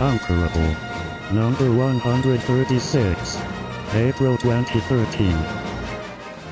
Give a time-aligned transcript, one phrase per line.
[0.00, 0.74] Incomparable.
[1.30, 3.38] Number 136.
[3.92, 5.30] April 2013.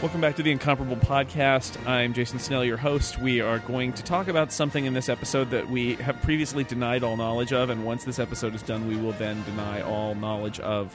[0.02, 1.78] Welcome back to the Incomparable Podcast.
[1.88, 3.18] I'm Jason Snell, your host.
[3.18, 7.02] We are going to talk about something in this episode that we have previously denied
[7.02, 10.60] all knowledge of, and once this episode is done, we will then deny all knowledge
[10.60, 10.94] of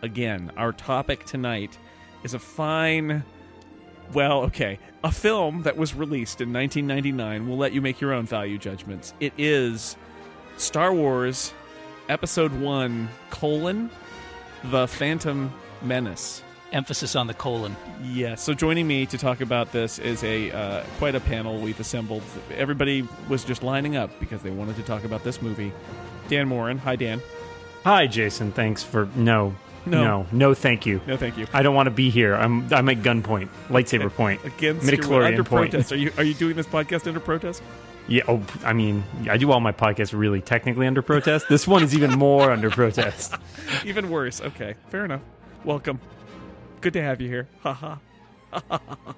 [0.00, 0.50] again.
[0.56, 1.76] Our topic tonight
[2.24, 3.24] is a fine.
[4.14, 4.78] Well, okay.
[5.04, 7.46] A film that was released in 1999.
[7.46, 9.12] We'll let you make your own value judgments.
[9.20, 9.98] It is
[10.56, 11.52] Star Wars
[12.10, 13.88] Episode 1, colon,
[14.64, 16.42] The Phantom Menace.
[16.72, 17.76] Emphasis on the colon.
[18.02, 18.42] Yes.
[18.42, 22.24] So joining me to talk about this is a uh, quite a panel we've assembled.
[22.56, 25.72] Everybody was just lining up because they wanted to talk about this movie.
[26.28, 26.78] Dan Moren.
[26.78, 27.20] Hi, Dan.
[27.84, 28.50] Hi, Jason.
[28.50, 29.54] Thanks for no,
[29.86, 30.02] No.
[30.02, 30.54] no, no.
[30.54, 31.00] Thank you.
[31.06, 31.46] No, thank you.
[31.52, 32.34] I don't want to be here.
[32.34, 35.70] I'm I'm at gunpoint, lightsaber point, Against your, midichlorian under point.
[35.70, 35.92] protest.
[35.92, 37.62] Are you are you doing this podcast under protest?
[38.10, 38.24] Yeah.
[38.26, 41.48] Oh, I mean, I do all my podcasts really technically under protest.
[41.48, 43.34] This one is even more under protest.
[43.86, 44.40] Even worse.
[44.40, 45.22] Okay, fair enough.
[45.64, 46.00] Welcome.
[46.80, 47.48] Good to have you here.
[47.62, 47.98] Ha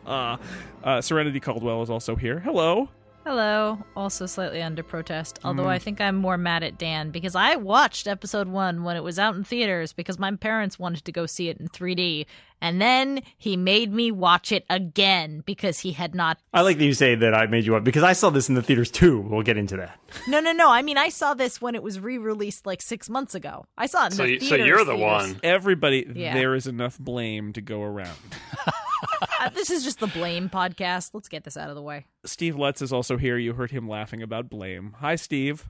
[0.04, 0.38] ha.
[0.84, 2.40] uh, Serenity Caldwell is also here.
[2.40, 2.90] Hello.
[3.24, 3.78] Hello.
[3.94, 5.68] Also slightly under protest, although Mm.
[5.68, 9.16] I think I'm more mad at Dan because I watched episode one when it was
[9.16, 12.26] out in theaters because my parents wanted to go see it in 3D.
[12.60, 16.38] And then he made me watch it again because he had not.
[16.52, 18.56] I like that you say that I made you up because I saw this in
[18.56, 19.20] the theaters too.
[19.20, 19.98] We'll get into that.
[20.26, 20.70] No, no, no.
[20.70, 23.66] I mean, I saw this when it was re released like six months ago.
[23.78, 25.00] I saw it in So, the you, so you're the theaters.
[25.32, 25.40] one.
[25.44, 26.34] Everybody, Yeah.
[26.34, 28.18] there is enough blame to go around.
[29.42, 31.10] Uh, this is just the blame podcast.
[31.14, 32.06] Let's get this out of the way.
[32.24, 33.36] Steve Lutz is also here.
[33.36, 34.94] You heard him laughing about blame.
[35.00, 35.68] Hi, Steve.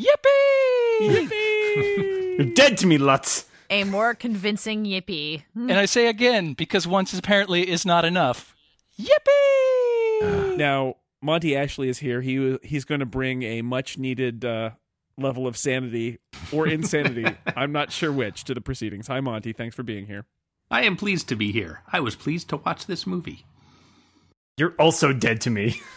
[0.00, 1.00] Yippee!
[1.00, 2.38] Yippee!
[2.38, 3.46] You're dead to me, Lutz.
[3.70, 5.42] A more convincing yippee.
[5.56, 8.54] and I say again, because once apparently is not enough.
[9.00, 10.56] Yippee!
[10.56, 12.20] now, Monty Ashley is here.
[12.20, 14.70] He he's going to bring a much needed uh,
[15.18, 16.18] level of sanity
[16.52, 17.26] or insanity.
[17.56, 19.08] I'm not sure which to the proceedings.
[19.08, 19.52] Hi, Monty.
[19.52, 20.24] Thanks for being here.
[20.70, 21.82] I am pleased to be here.
[21.90, 23.46] I was pleased to watch this movie.
[24.56, 25.80] You're also dead to me.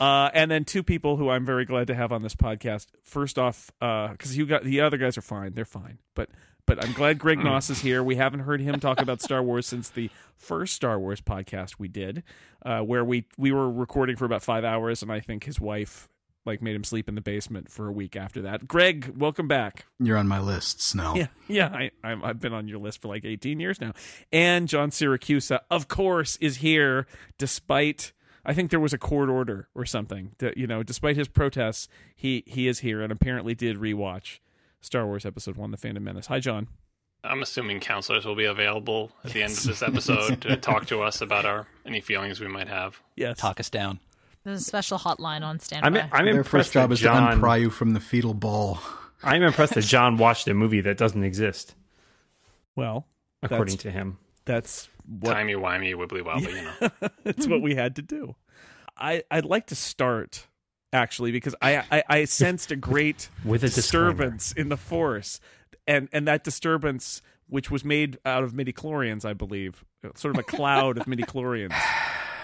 [0.00, 2.86] Uh, and then two people who I'm very glad to have on this podcast.
[3.02, 5.98] First off, because you got the other guys are fine; they're fine.
[6.14, 6.30] But
[6.66, 8.02] but I'm glad Greg Knauss is here.
[8.02, 11.88] We haven't heard him talk about Star Wars since the first Star Wars podcast we
[11.88, 12.22] did,
[12.64, 16.08] uh, where we we were recording for about five hours, and I think his wife
[16.48, 18.66] like made him sleep in the basement for a week after that.
[18.66, 19.84] Greg, welcome back.
[20.00, 21.16] You're on my list, Snell.
[21.16, 23.92] Yeah, yeah, I, I'm, I've been on your list for like 18 years now.
[24.32, 28.12] And John Siracusa, of course, is here despite.
[28.44, 30.32] I think there was a court order or something.
[30.38, 31.86] That, you know, despite his protests,
[32.16, 34.38] he he is here and apparently did rewatch
[34.80, 36.26] Star Wars Episode One: The Phantom Menace.
[36.26, 36.68] Hi, John.
[37.24, 41.02] I'm assuming counselors will be available at the end of this episode to talk to
[41.02, 43.00] us about our any feelings we might have.
[43.16, 43.38] Yes.
[43.38, 43.98] Talk us down.
[44.48, 46.08] There's a special hotline on I'm standby.
[46.10, 47.32] I'm Their impressed first job that is John.
[47.32, 48.80] to unpry you from the fetal ball.
[49.22, 51.74] I'm impressed that John watched a movie that doesn't exist,
[52.74, 53.06] Well,
[53.42, 54.16] according to him.
[54.46, 56.90] that's what Timey wimey, wibbly wobbly, you know.
[57.26, 58.36] it's what we had to do.
[58.96, 60.46] I I'd like to start
[60.94, 64.12] actually because I I, I sensed a great With a disclaimer.
[64.12, 65.40] disturbance in the force,
[65.86, 69.84] and and that disturbance which was made out of midichlorians, I believe,
[70.14, 71.74] sort of a cloud of midichlorians.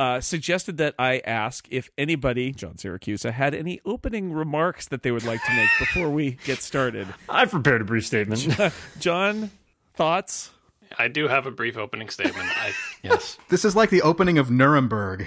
[0.00, 5.10] Uh, suggested that I ask if anybody, John Siracusa, had any opening remarks that they
[5.10, 7.06] would like to make before we get started.
[7.28, 8.48] I've prepared a brief statement.
[8.98, 9.50] John,
[9.92, 10.52] thoughts?
[10.98, 12.48] I do have a brief opening statement.
[12.48, 12.72] I
[13.02, 13.36] Yes.
[13.50, 15.26] This is like the opening of Nuremberg.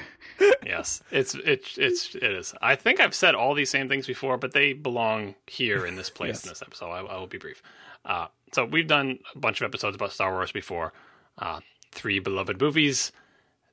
[0.65, 2.55] yes, it's it's it's it is.
[2.59, 6.09] I think I've said all these same things before, but they belong here in this
[6.09, 6.89] place in this episode.
[6.89, 7.61] I, I will be brief.
[8.05, 10.93] Uh, so we've done a bunch of episodes about Star Wars before.
[11.37, 11.59] Uh,
[11.91, 13.11] three beloved movies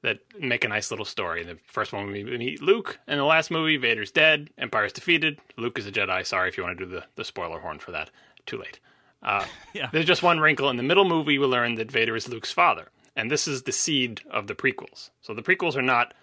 [0.02, 1.42] that make a nice little story.
[1.42, 2.98] In the first one, we meet Luke.
[3.06, 4.48] In the last movie, Vader's dead.
[4.58, 5.38] Empire's defeated.
[5.56, 6.24] Luke is a Jedi.
[6.26, 8.10] Sorry if you want to do the, the spoiler horn for that.
[8.46, 8.80] Too late.
[9.22, 9.44] Uh,
[9.74, 9.88] Yeah.
[9.92, 10.70] There's just one wrinkle.
[10.70, 12.88] In the middle movie, we learn that Vader is Luke's father.
[13.16, 15.10] And this is the seed of the prequels.
[15.20, 16.14] So the prequels are not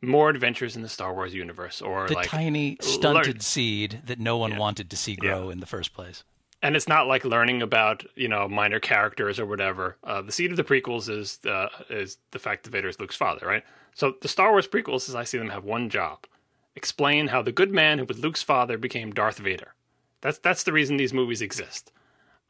[0.00, 4.18] more adventures in the Star Wars universe or The like tiny learn- stunted seed that
[4.18, 6.24] no one wanted to see grow in the first place.
[6.62, 9.96] And it's not like learning about you know minor characters or whatever.
[10.04, 13.16] Uh, the seed of the prequels is uh, is the fact that Vader is Luke's
[13.16, 13.64] father, right?
[13.94, 16.26] So the Star Wars prequels, as I see them, have one job:
[16.76, 19.74] explain how the good man who was Luke's father became Darth Vader.
[20.20, 21.92] That's that's the reason these movies exist.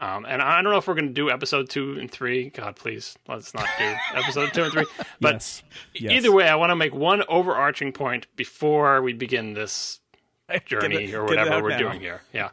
[0.01, 2.49] Um, and I don't know if we're going to do episode two and three.
[2.49, 4.87] God, please, let's not do episode two and three.
[5.21, 5.63] But yes.
[5.95, 6.13] yes.
[6.13, 10.01] either way, I want to make one overarching point before we begin this
[10.65, 11.79] journey it- or whatever we're now.
[11.79, 12.23] doing here.
[12.33, 12.49] Yeah.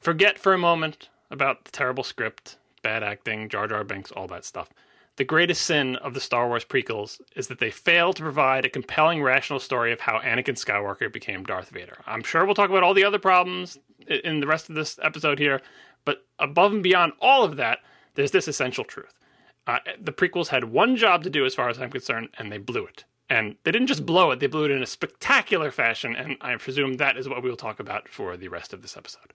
[0.00, 4.44] Forget for a moment about the terrible script, bad acting, Jar Jar Binks, all that
[4.44, 4.70] stuff.
[5.16, 8.70] The greatest sin of the Star Wars prequels is that they fail to provide a
[8.70, 11.98] compelling, rational story of how Anakin Skywalker became Darth Vader.
[12.06, 15.40] I'm sure we'll talk about all the other problems in the rest of this episode
[15.40, 15.60] here.
[16.04, 17.80] But above and beyond all of that,
[18.14, 19.18] there's this essential truth.
[19.66, 22.58] Uh, the prequels had one job to do, as far as I'm concerned, and they
[22.58, 23.04] blew it.
[23.28, 26.14] And they didn't just blow it; they blew it in a spectacular fashion.
[26.14, 28.96] And I presume that is what we will talk about for the rest of this
[28.96, 29.34] episode.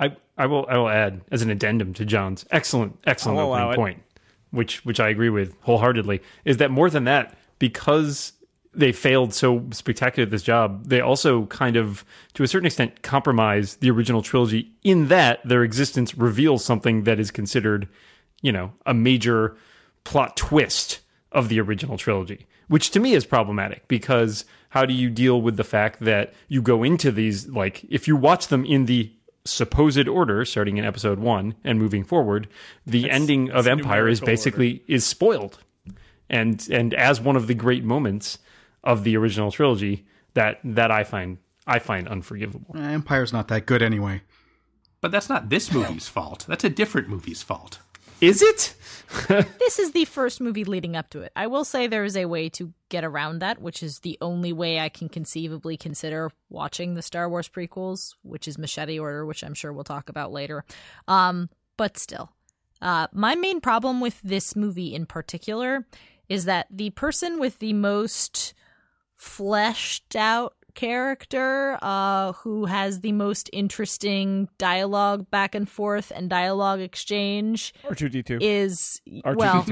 [0.00, 4.02] I, I will I will add as an addendum to John's excellent excellent opening point,
[4.50, 8.32] which which I agree with wholeheartedly, is that more than that, because
[8.72, 12.04] they failed so spectacular at this job, they also kind of
[12.34, 17.20] to a certain extent compromise the original trilogy in that their existence reveals something that
[17.20, 17.88] is considered,
[18.42, 19.56] you know, a major
[20.04, 21.00] plot twist
[21.32, 25.56] of the original trilogy, which to me is problematic because how do you deal with
[25.56, 29.12] the fact that you go into these like if you watch them in the
[29.44, 32.46] supposed order starting in episode 1 and moving forward
[32.86, 35.58] the ending of empire is numerical basically is spoiled
[36.28, 38.38] and and as one of the great moments
[38.84, 42.74] of the original trilogy that that I find I find unforgivable.
[42.76, 44.22] Empire's not that good anyway.
[45.00, 46.44] But that's not this movie's fault.
[46.48, 47.78] That's a different movie's fault.
[48.20, 48.74] Is it?
[49.58, 51.32] This is the first movie leading up to it.
[51.34, 54.52] I will say there is a way to get around that, which is the only
[54.52, 59.42] way I can conceivably consider watching the Star Wars prequels, which is Machete Order, which
[59.42, 60.64] I'm sure we'll talk about later.
[61.08, 62.30] Um, but still,
[62.80, 65.86] uh, my main problem with this movie in particular
[66.28, 68.54] is that the person with the most
[69.16, 76.80] fleshed out character uh who has the most interesting dialogue back and forth and dialogue
[76.80, 78.38] exchange R2D2.
[78.40, 79.36] is R2D2.
[79.36, 79.64] well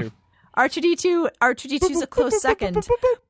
[0.57, 2.87] R2D2 R2D2 is a close second.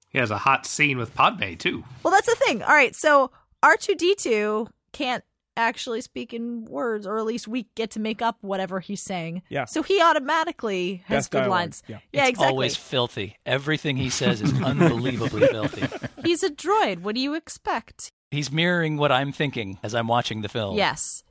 [0.09, 1.83] He has a hot scene with Padme too.
[2.01, 2.63] Well, that's the thing.
[2.63, 3.29] All right, so
[3.63, 5.23] R2D2 can't
[5.59, 9.41] actually speak in words or at least we get to make up whatever he's saying.
[9.49, 9.65] Yeah.
[9.65, 11.83] So he automatically has Best good dialogue, lines.
[11.87, 11.99] yeah.
[12.11, 12.51] Yeah, it's exactly.
[12.51, 13.37] always filthy.
[13.45, 16.09] Everything he says is unbelievably filthy.
[16.23, 16.99] He's a droid.
[17.01, 18.11] What do you expect?
[18.31, 20.77] He's mirroring what I'm thinking as I'm watching the film.
[20.77, 21.23] Yes.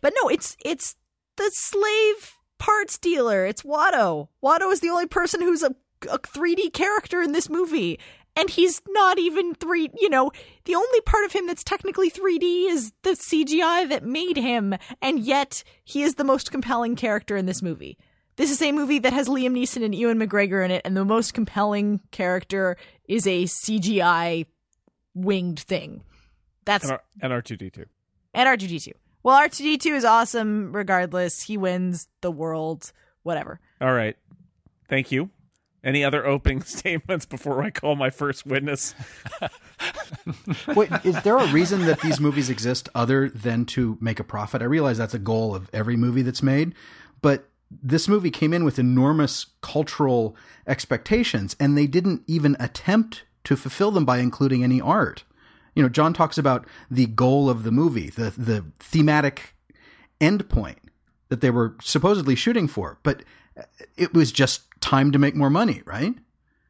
[0.00, 0.94] But no, it's it's
[1.36, 3.44] the slave parts dealer.
[3.44, 4.28] It's Watto.
[4.42, 5.74] Watto is the only person who's a,
[6.10, 7.98] a 3D character in this movie.
[8.36, 10.32] And he's not even 3, you know,
[10.64, 15.20] the only part of him that's technically 3D is the CGI that made him, and
[15.20, 17.96] yet he is the most compelling character in this movie.
[18.36, 21.04] This is a movie that has Liam Neeson and Ewan McGregor in it, and the
[21.04, 22.76] most compelling character
[23.06, 24.46] is a CGI
[25.14, 26.02] winged thing.
[26.64, 27.84] That's and R2D2.
[28.32, 28.92] and R2D2.
[29.22, 31.42] Well, R2D2 is awesome regardless.
[31.42, 32.92] He wins the world,
[33.22, 33.60] whatever.
[33.80, 34.16] All right.
[34.88, 35.30] Thank you.
[35.84, 38.94] Any other opening statements before I call my first witness?
[40.68, 44.62] Wait, is there a reason that these movies exist other than to make a profit?
[44.62, 46.74] I realize that's a goal of every movie that's made,
[47.20, 50.36] but this movie came in with enormous cultural
[50.66, 55.24] expectations, and they didn't even attempt to fulfill them by including any art.
[55.74, 59.54] You know, John talks about the goal of the movie, the the thematic
[60.20, 60.78] endpoint
[61.28, 63.24] that they were supposedly shooting for, but
[63.96, 66.14] it was just time to make more money, right?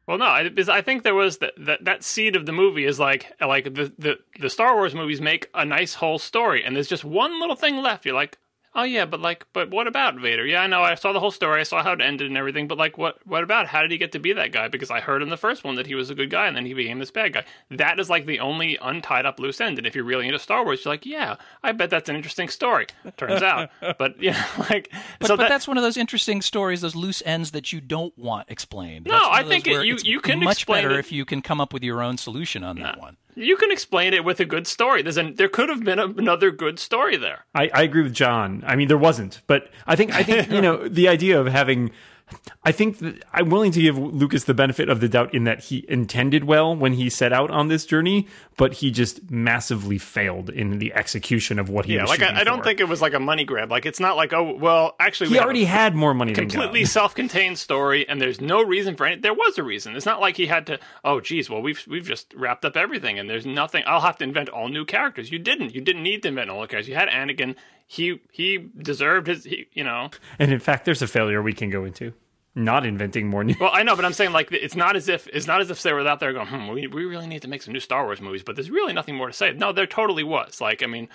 [0.07, 2.99] Well, no, I, I think there was that that that seed of the movie is
[2.99, 6.87] like like the, the the Star Wars movies make a nice whole story, and there's
[6.87, 8.05] just one little thing left.
[8.05, 8.37] You're like,
[8.75, 10.45] oh yeah, but like, but what about Vader?
[10.45, 12.67] Yeah, I know, I saw the whole story, I saw how it ended and everything,
[12.67, 13.67] but like, what what about?
[13.67, 14.67] How did he get to be that guy?
[14.67, 16.65] Because I heard in the first one that he was a good guy, and then
[16.65, 17.45] he became this bad guy.
[17.71, 19.77] That is like the only untied up loose end.
[19.77, 22.49] And if you're really into Star Wars, you're like, yeah, I bet that's an interesting
[22.49, 22.87] story.
[23.17, 26.81] Turns out, but yeah, like, But, so but that, that's one of those interesting stories,
[26.81, 29.05] those loose ends that you don't want explained.
[29.07, 31.61] No, I think it- you- you can explain much better it- if you can come
[31.61, 33.17] up with your own solution on that one.
[33.35, 35.01] You can explain it with a good story.
[35.01, 37.45] There's an, there could have been a, another good story there.
[37.53, 38.63] I, I agree with John.
[38.65, 41.91] I mean, there wasn't, but I think I think you know the idea of having.
[42.63, 45.65] I think that I'm willing to give Lucas the benefit of the doubt in that
[45.65, 48.27] he intended well when he set out on this journey,
[48.57, 52.43] but he just massively failed in the execution of what he Yeah, like I, I
[52.43, 52.63] don't for.
[52.63, 53.69] think it was like a money grab.
[53.69, 56.85] Like it's not like oh well, actually he we already had more money than completely
[56.85, 59.21] self-contained story, and there's no reason for any.
[59.21, 59.95] There was a reason.
[59.95, 60.79] It's not like he had to.
[61.03, 63.83] Oh geez, well we've we've just wrapped up everything, and there's nothing.
[63.85, 65.31] I'll have to invent all new characters.
[65.31, 65.75] You didn't.
[65.75, 66.89] You didn't need to invent all new characters.
[66.89, 67.55] You had Anakin.
[67.87, 69.43] He he deserved his.
[69.43, 70.09] He, you know.
[70.39, 72.13] And in fact, there's a failure we can go into.
[72.57, 73.55] Not inventing more new.
[73.59, 75.81] Well, I know, but I'm saying like it's not as if it's not as if
[75.83, 78.05] they were out there going, hmm, we we really need to make some new Star
[78.05, 79.51] Wars movies, but there's really nothing more to say.
[79.51, 80.61] No, there totally was.
[80.61, 81.09] Like, I mean,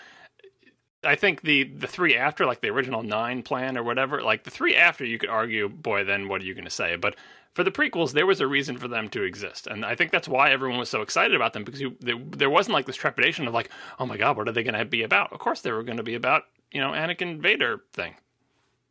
[1.02, 4.50] I think the the three after, like the original nine plan or whatever, like the
[4.50, 6.96] three after, you could argue, boy, then what are you going to say?
[6.96, 7.16] But
[7.54, 10.28] for the prequels, there was a reason for them to exist, and I think that's
[10.28, 13.48] why everyone was so excited about them because you, there, there wasn't like this trepidation
[13.48, 15.32] of like, oh my god, what are they going to be about?
[15.32, 18.14] Of course, they were going to be about you know Anakin Vader thing.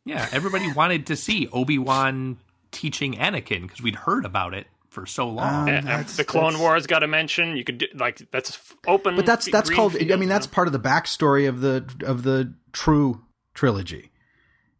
[0.04, 2.38] Yeah, everybody wanted to see Obi Wan
[2.72, 5.68] teaching Anakin because we'd heard about it for so long.
[5.68, 7.56] And- and the Clone Wars got a mention.
[7.56, 9.14] You could do, like that's open.
[9.16, 9.92] But that's that's called.
[9.94, 10.54] field, I mean, that's you know?
[10.54, 13.22] part of the backstory of the of the true
[13.54, 14.10] trilogy.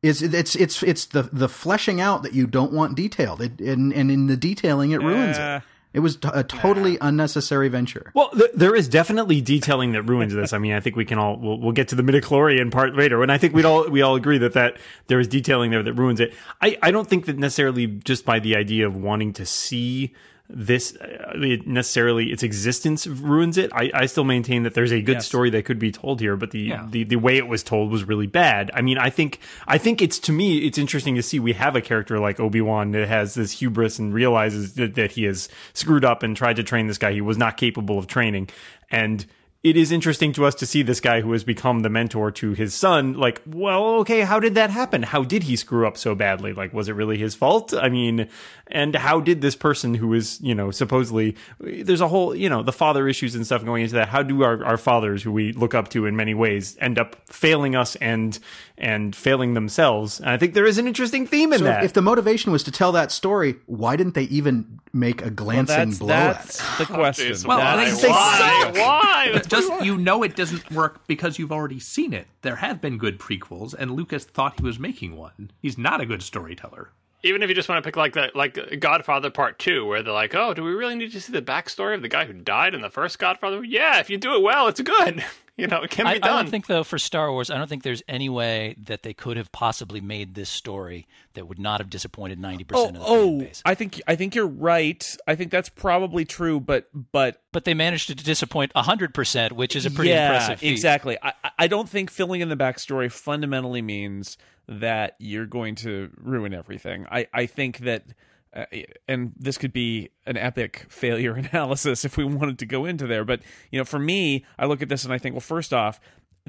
[0.03, 3.93] Is it's it's it's the the fleshing out that you don't want detailed, it, and
[3.93, 5.70] and in the detailing it ruins Uh, it.
[5.93, 8.13] It was t- a totally unnecessary venture.
[8.15, 10.53] Well, th- there is definitely detailing that ruins this.
[10.53, 13.23] I mean, I think we can all we'll, we'll get to the midichlorian part later,
[13.23, 14.79] and I think we'd all we all agree that that
[15.09, 16.33] there is detailing there that ruins it.
[16.61, 20.15] I I don't think that necessarily just by the idea of wanting to see
[20.53, 23.71] this uh, it necessarily its existence ruins it.
[23.73, 25.27] I, I still maintain that there's a good Yes.
[25.27, 26.87] story that could be told here, but the, Yeah.
[26.91, 28.71] the the way it was told was really bad.
[28.75, 29.39] I mean, I think
[29.69, 32.61] I think it's to me it's interesting to see we have a character like Obi
[32.61, 36.57] Wan that has this hubris and realizes that, that he has screwed up and tried
[36.57, 38.49] to train this guy he was not capable of training,
[38.91, 39.27] and
[39.63, 42.53] it is interesting to us to see this guy who has become the mentor to
[42.55, 43.13] his son.
[43.13, 45.03] Like, well, okay, how did that happen?
[45.03, 46.55] How did he screw up so badly?
[46.55, 47.75] Like, was it really his fault?
[47.75, 48.29] I mean,
[48.69, 52.63] and how did this person who is, you know, supposedly, there's a whole, you know,
[52.63, 54.09] the father issues and stuff going into that.
[54.09, 57.17] How do our, our fathers, who we look up to in many ways, end up
[57.27, 58.39] failing us and
[58.81, 60.19] and failing themselves?
[60.21, 61.81] And I think there is an interesting theme in So that.
[61.81, 65.27] if, if the motivation was to tell that story, why didn't they even make a
[65.27, 66.87] well, glancing that's blow at that's it?
[66.87, 67.33] the oh, question.
[67.33, 68.71] Jeez, Well, That's- why?
[68.75, 69.31] they Why?
[69.33, 72.27] But just you know it doesn't work because you've already seen it.
[72.43, 75.51] There have been good prequels, and Lucas thought he was making one.
[75.61, 76.91] He's not a good storyteller.
[77.23, 80.11] Even if you just want to pick like the like Godfather Part Two, where they're
[80.13, 82.75] like, "Oh, do we really need to see the backstory of the guy who died
[82.75, 85.23] in the first Godfather?" Yeah, if you do it well, it's good.
[85.61, 86.45] You know, it can I, be I done.
[86.45, 89.37] don't think though for Star Wars, I don't think there's any way that they could
[89.37, 93.07] have possibly made this story that would not have disappointed ninety percent oh, of the
[93.07, 93.63] fan oh, base.
[93.65, 95.17] I think I think you're right.
[95.27, 99.77] I think that's probably true, but but But they managed to disappoint hundred percent, which
[99.77, 100.73] is a pretty yeah, impressive feat.
[100.73, 101.19] exactly.
[101.23, 106.11] I I- I don't think filling in the backstory fundamentally means that you're going to
[106.17, 107.07] ruin everything.
[107.11, 108.05] I I think that.
[108.55, 108.65] Uh,
[109.07, 113.25] and this could be an epic failure analysis if we wanted to go into there.
[113.25, 113.41] But
[113.71, 116.01] you know, for me, I look at this and I think, well, first off,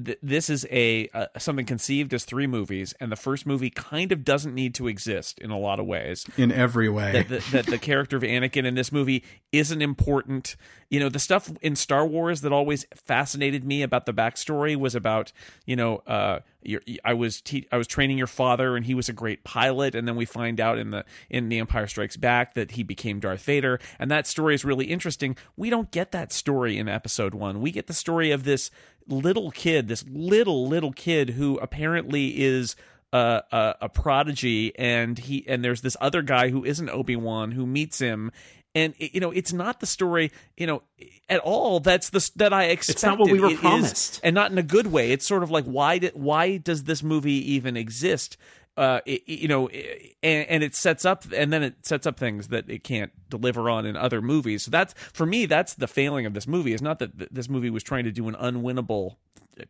[0.03, 4.11] th- this is a uh, something conceived as three movies, and the first movie kind
[4.11, 7.11] of doesn't need to exist in a lot of ways In every way.
[7.11, 10.55] that the, that the character of Anakin in this movie isn't important.
[10.91, 14.93] You know, the stuff in Star Wars that always fascinated me about the backstory was
[14.93, 15.31] about,
[15.65, 19.09] you know, uh, your, I was te- I was training your father, and he was
[19.09, 22.53] a great pilot, and then we find out in the in the Empire Strikes Back
[22.55, 25.37] that he became Darth Vader, and that story is really interesting.
[25.55, 27.61] We don't get that story in Episode One.
[27.61, 28.69] We get the story of this
[29.07, 32.75] little kid, this little little kid who apparently is
[33.13, 37.65] a, a, a prodigy and he and there's this other guy who isn't Obi-Wan who
[37.65, 38.31] meets him
[38.73, 40.81] and you know it's not the story you know
[41.29, 44.19] at all that's the that I expected It's not what we were It is- promised.
[44.23, 45.11] and not in a good way.
[45.11, 48.37] It's sort of like why did why does this movie even exist
[48.77, 52.47] uh it, you know and, and it sets up and then it sets up things
[52.49, 54.63] that it can't deliver on in other movies.
[54.63, 56.73] So that's for me that's the failing of this movie.
[56.73, 59.15] Is not that th- this movie was trying to do an unwinnable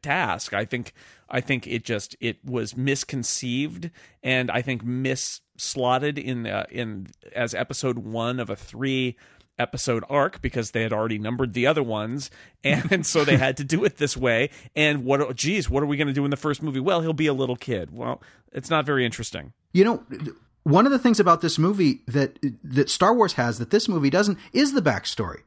[0.01, 0.53] task.
[0.53, 0.93] I think
[1.29, 3.89] i think it just it was misconceived
[4.22, 9.15] and i think misslotted in uh, in as episode 1 of a 3
[9.62, 12.30] episode arc because they had already numbered the other ones
[12.63, 15.96] and so they had to do it this way and what geez what are we
[15.96, 18.70] going to do in the first movie well he'll be a little kid well it's
[18.70, 20.03] not very interesting You know,
[20.63, 24.10] one of the things about this movie that that Star Wars has that this movie
[24.10, 25.41] doesn't is the backstory.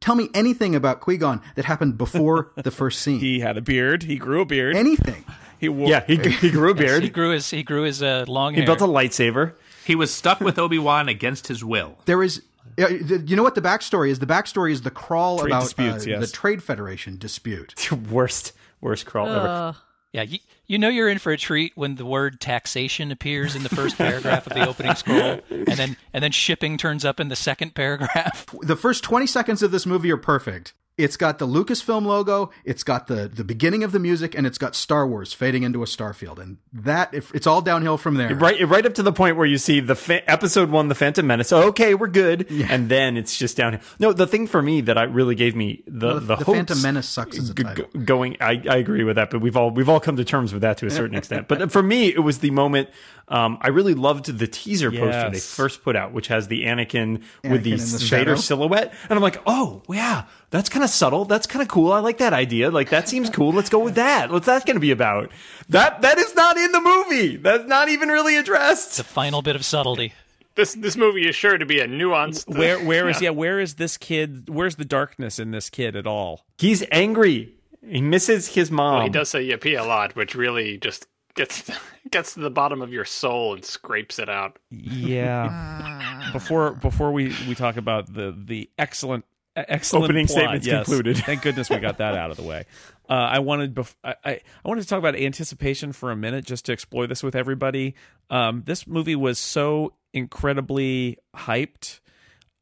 [0.00, 3.18] Tell me anything about Qui-Gon that happened before the first scene.
[3.20, 5.24] he had a beard he grew a beard anything.
[5.58, 7.02] he wore yeah, he, he grew a beard.
[7.02, 8.66] He grew his he grew his uh, long he hair.
[8.66, 9.52] built a lightsaber.
[9.84, 11.98] He was stuck with Obi Wan against his will.
[12.06, 12.44] There is the-
[12.88, 14.18] you know what the backstory is?
[14.18, 16.20] The backstory is the crawl Trade about disputes, uh, yes.
[16.20, 17.90] the Trade Federation dispute.
[18.10, 19.76] worst, worst crawl ever.
[20.12, 23.62] Yeah, you, you know you're in for a treat when the word taxation appears in
[23.62, 27.28] the first paragraph of the opening scroll, and then and then shipping turns up in
[27.28, 28.46] the second paragraph.
[28.62, 30.74] The first 20 seconds of this movie are perfect.
[31.02, 34.58] It's got the Lucasfilm logo, it's got the the beginning of the music, and it's
[34.58, 38.34] got Star Wars fading into a starfield, and that if, it's all downhill from there.
[38.34, 41.26] Right, right up to the point where you see the fa- episode one, the Phantom
[41.26, 41.52] Menace.
[41.52, 43.80] Oh, okay, we're good, and then it's just down.
[43.98, 46.56] No, the thing for me that I really gave me the Well, the, the hopes
[46.56, 47.86] Phantom Menace sucks as a g- title.
[47.92, 48.36] g- going.
[48.40, 50.78] I, I agree with that, but we've all we've all come to terms with that
[50.78, 51.48] to a certain extent.
[51.48, 52.88] But for me, it was the moment.
[53.28, 57.22] Um, I really loved the teaser poster they first put out, which has the Anakin,
[57.44, 58.34] with the, in the Vader shadow.
[58.34, 61.24] silhouette, and I'm like, oh yeah, that's kind of subtle.
[61.24, 61.92] That's kind of cool.
[61.92, 62.70] I like that idea.
[62.70, 63.52] Like that seems cool.
[63.52, 64.30] Let's go with that.
[64.30, 65.30] What's that going to be about?
[65.68, 67.36] That that is not in the movie.
[67.36, 68.96] That's not even really addressed.
[68.96, 70.12] The final bit of subtlety.
[70.56, 72.48] this this movie is sure to be a nuanced.
[72.48, 76.06] where where is yeah where is this kid where's the darkness in this kid at
[76.06, 77.54] all He's angry.
[77.82, 78.94] He misses his mom.
[78.96, 81.70] Well, he does say yippee a lot, which really just gets
[82.10, 84.58] gets to the bottom of your soul and scrapes it out.
[84.70, 86.30] Yeah.
[86.32, 89.24] before before we we talk about the the excellent
[89.68, 90.84] excellent Opening plot, statements yes.
[90.84, 91.16] concluded.
[91.24, 92.64] Thank goodness we got that out of the way.
[93.08, 96.66] Uh, I wanted bef- I, I wanted to talk about anticipation for a minute, just
[96.66, 97.94] to explore this with everybody.
[98.30, 102.00] Um, this movie was so incredibly hyped.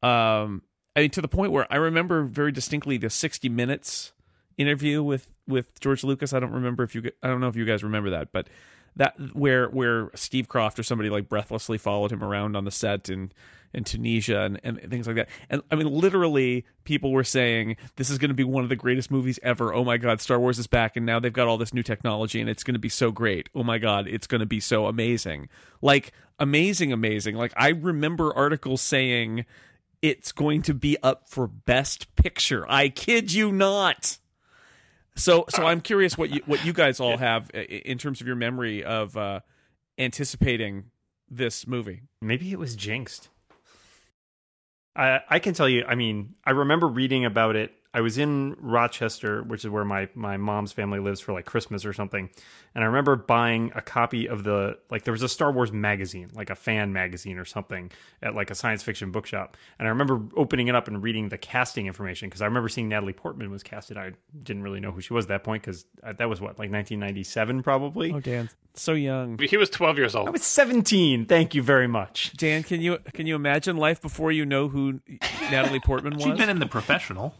[0.01, 0.63] Um,
[0.95, 4.13] I mean, to the point where I remember very distinctly the sixty minutes
[4.57, 6.33] interview with with George Lucas.
[6.33, 8.47] I don't remember if you I don't know if you guys remember that, but
[8.95, 13.09] that where where Steve Kroft or somebody like breathlessly followed him around on the set
[13.09, 13.31] in
[13.73, 15.29] in Tunisia and, and things like that.
[15.49, 18.75] And I mean literally people were saying this is going to be one of the
[18.75, 19.73] greatest movies ever.
[19.73, 22.41] Oh my god, Star Wars is back and now they've got all this new technology
[22.41, 23.49] and it's going to be so great.
[23.53, 25.49] Oh my god, it's going to be so amazing.
[25.81, 27.35] Like amazing amazing.
[27.35, 29.45] Like I remember articles saying
[30.01, 32.65] it's going to be up for best picture.
[32.69, 34.17] I kid you not.
[35.15, 38.37] So, so I'm curious what you what you guys all have in terms of your
[38.37, 39.41] memory of uh,
[39.97, 40.85] anticipating
[41.29, 42.03] this movie.
[42.21, 43.29] Maybe it was jinxed.
[44.95, 45.85] I I can tell you.
[45.87, 47.71] I mean, I remember reading about it.
[47.91, 51.85] I was in Rochester, which is where my my mom's family lives for like Christmas
[51.85, 52.29] or something,
[52.75, 56.29] and I remember buying a copy of the like there was a Star Wars magazine,
[56.35, 57.91] like a fan magazine or something,
[58.21, 61.37] at like a science fiction bookshop, and I remember opening it up and reading the
[61.39, 63.97] casting information because I remember seeing Natalie Portman was casted.
[63.97, 64.11] I
[64.43, 67.63] didn't really know who she was at that point because that was what like 1997
[67.63, 68.13] probably.
[68.13, 69.39] Oh, Dan, so young.
[69.39, 70.27] He was 12 years old.
[70.27, 71.25] I was 17.
[71.25, 72.33] Thank you very much.
[72.37, 74.99] Dan, can you can you imagine life before you know who
[75.49, 76.23] Natalie Portman was?
[76.23, 77.33] She'd been in the professional.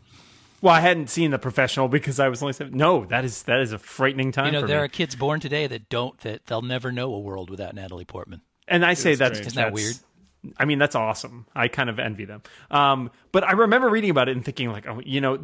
[0.62, 2.76] Well, I hadn't seen the professional because I was only seven.
[2.78, 4.86] No, that is that is a frightening time You know, for there me.
[4.86, 8.42] are kids born today that don't that they'll never know a world without Natalie Portman.
[8.68, 10.04] and I say that's Isn't that that's-
[10.58, 11.48] I mean, that's awesome.
[11.54, 12.42] I kind of envy them.
[12.72, 15.38] Um, but I remember reading about it and thinking, like, oh, you know,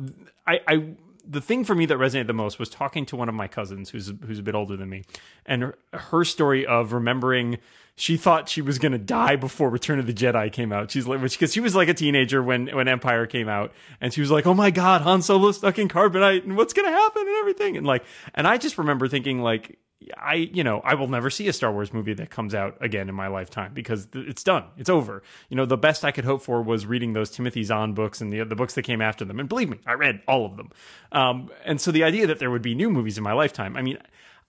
[0.48, 0.89] I, I
[1.27, 3.89] the thing for me that resonated the most was talking to one of my cousins
[3.89, 5.03] who's who's a bit older than me,
[5.45, 7.57] and her, her story of remembering
[7.96, 10.92] she thought she was going to die before Return of the Jedi came out.
[10.92, 13.72] She's like, because she was like a teenager when when Empire came out,
[14.02, 16.88] and she was like, oh my god, Han Solo stuck in carbonite, and what's going
[16.88, 19.80] to happen, and everything, and like, and I just remember thinking like.
[20.17, 23.10] I, you know, I will never see a Star Wars movie that comes out again
[23.10, 24.65] in my lifetime because it's done.
[24.78, 25.24] It's over.
[25.50, 28.32] You know, the best I could hope for was reading those Timothy Zahn books and
[28.32, 29.39] the the books that came after them.
[29.39, 30.69] And believe me, I read all of them.
[31.12, 33.82] Um, and so the idea that there would be new movies in my lifetime, I
[33.82, 33.98] mean,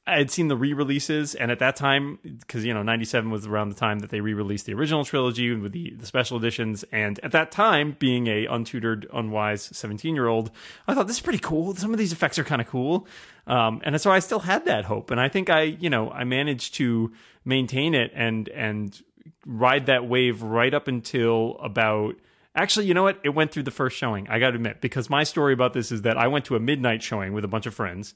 [0.09, 3.71] I had seen the re-releases, and at that time, because you know, '97 was around
[3.71, 6.85] the time that they re-released the original trilogy with the, the special editions.
[6.93, 10.53] And at that time, being a untutored, unwise 17-year-old,
[10.87, 11.75] I thought this is pretty cool.
[11.75, 13.09] Some of these effects are kind of cool,
[13.47, 15.11] um, and so I still had that hope.
[15.11, 17.13] And I think I, you know, I managed to
[17.45, 19.03] maintain it and and
[19.45, 22.15] ride that wave right up until about
[22.57, 23.21] Actually, you know what?
[23.23, 24.29] It went through the first showing.
[24.31, 26.61] I got to admit, because my story about this is that I went to a
[26.61, 28.15] midnight showing with a bunch of friends,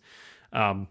[0.55, 0.89] um,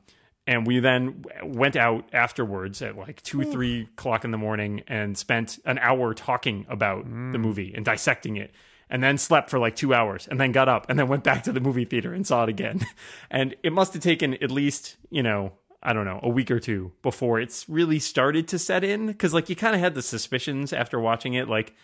[0.49, 5.15] and we then went out afterwards at like two, three o'clock in the morning and
[5.15, 7.39] spent an hour talking about the mm.
[7.39, 8.51] movie and dissecting it.
[8.89, 11.43] And then slept for like two hours, and then got up, and then went back
[11.43, 12.83] to the movie theater and saw it again.
[13.29, 15.51] And it must have taken at least, you know,
[15.83, 19.05] I don't know, a week or two before it's really started to set in.
[19.05, 21.75] Because like you kind of had the suspicions after watching it, like,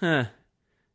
[0.00, 0.24] huh,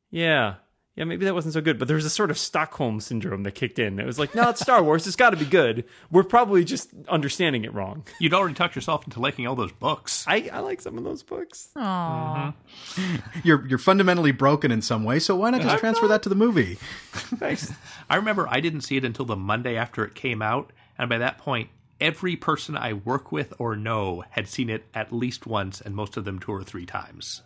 [0.09, 0.55] yeah.
[0.95, 3.53] Yeah, maybe that wasn't so good, but there was a sort of Stockholm syndrome that
[3.53, 3.99] kicked in.
[3.99, 5.07] It was like, no, it's Star Wars.
[5.07, 5.85] It's got to be good.
[6.11, 8.03] We're probably just understanding it wrong.
[8.19, 10.23] You'd already talked yourself into liking all those books.
[10.27, 11.69] I, I like some of those books.
[11.75, 12.53] Aww.
[13.43, 16.35] You're you're fundamentally broken in some way, so why not just transfer that to the
[16.35, 16.75] movie?
[17.11, 17.73] Thanks.
[18.09, 21.17] I remember I didn't see it until the Monday after it came out, and by
[21.17, 25.81] that point, every person I work with or know had seen it at least once,
[25.81, 27.41] and most of them two or three times.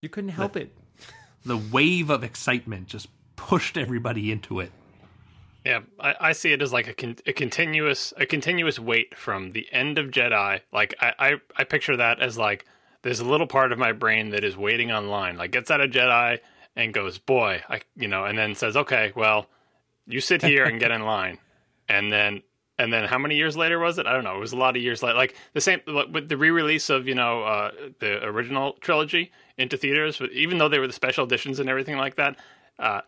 [0.00, 0.72] You couldn't help it.
[1.44, 4.72] The wave of excitement just pushed everybody into it.
[5.64, 9.52] Yeah, I, I see it as like a, con- a continuous a continuous wait from
[9.52, 10.60] the end of Jedi.
[10.72, 12.66] Like I, I I picture that as like
[13.02, 15.36] there's a little part of my brain that is waiting online.
[15.36, 16.40] Like gets out of Jedi
[16.76, 19.46] and goes, boy, I you know, and then says, okay, well,
[20.06, 21.38] you sit here and get in line,
[21.88, 22.42] and then
[22.78, 24.06] and then how many years later was it?
[24.06, 24.36] I don't know.
[24.36, 25.16] It was a lot of years later.
[25.16, 30.20] Like the same with the re-release of you know uh, the original trilogy into theaters,
[30.32, 32.36] even though they were the special editions and everything like that.
[32.78, 33.00] Uh,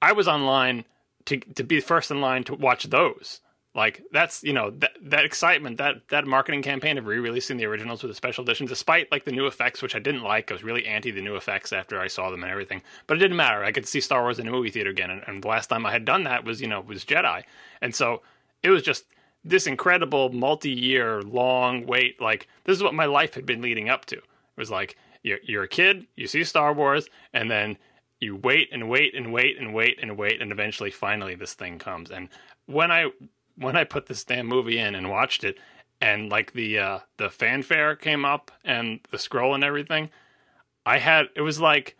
[0.00, 0.84] I was online
[1.26, 3.40] to to be first in line to watch those.
[3.72, 8.02] Like that's you know that that excitement that that marketing campaign of re-releasing the originals
[8.02, 10.50] with the special edition, despite like the new effects, which I didn't like.
[10.50, 12.82] I was really anti the new effects after I saw them and everything.
[13.06, 13.62] But it didn't matter.
[13.62, 15.86] I could see Star Wars in a movie theater again, and, and the last time
[15.86, 17.44] I had done that was you know was Jedi,
[17.80, 18.22] and so
[18.64, 19.04] it was just
[19.44, 22.20] this incredible multi-year long wait.
[22.20, 24.16] Like this is what my life had been leading up to.
[24.16, 24.24] It
[24.56, 27.76] was like you're you're a kid, you see Star Wars, and then
[28.20, 31.78] you wait and wait and wait and wait and wait and eventually finally this thing
[31.78, 32.28] comes and
[32.66, 33.06] when i
[33.56, 35.56] when i put this damn movie in and watched it
[36.00, 40.10] and like the uh, the fanfare came up and the scroll and everything,
[40.86, 41.96] I had it was like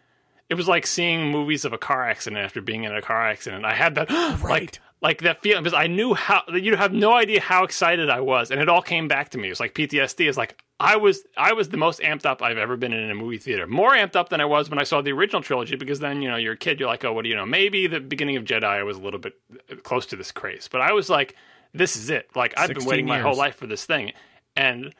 [0.49, 3.65] it was like seeing movies of a car accident after being in a car accident.
[3.65, 4.11] I had that
[4.45, 8.21] like like that feeling because I knew how you have no idea how excited I
[8.21, 9.49] was, and it all came back to me.
[9.49, 10.29] It was like PTSD.
[10.29, 13.15] It's like I was I was the most amped up I've ever been in a
[13.15, 13.67] movie theater.
[13.67, 16.31] More amped up than I was when I saw the original trilogy because then you
[16.31, 16.79] know you're a kid.
[16.79, 17.47] You're like, oh, what do you know?
[17.47, 19.35] Maybe the beginning of Jedi I was a little bit
[19.71, 21.35] uh, close to this craze, but I was like,
[21.73, 22.29] this is it.
[22.37, 24.13] Like I've been 16 waiting my whole life for this thing,
[24.55, 24.95] and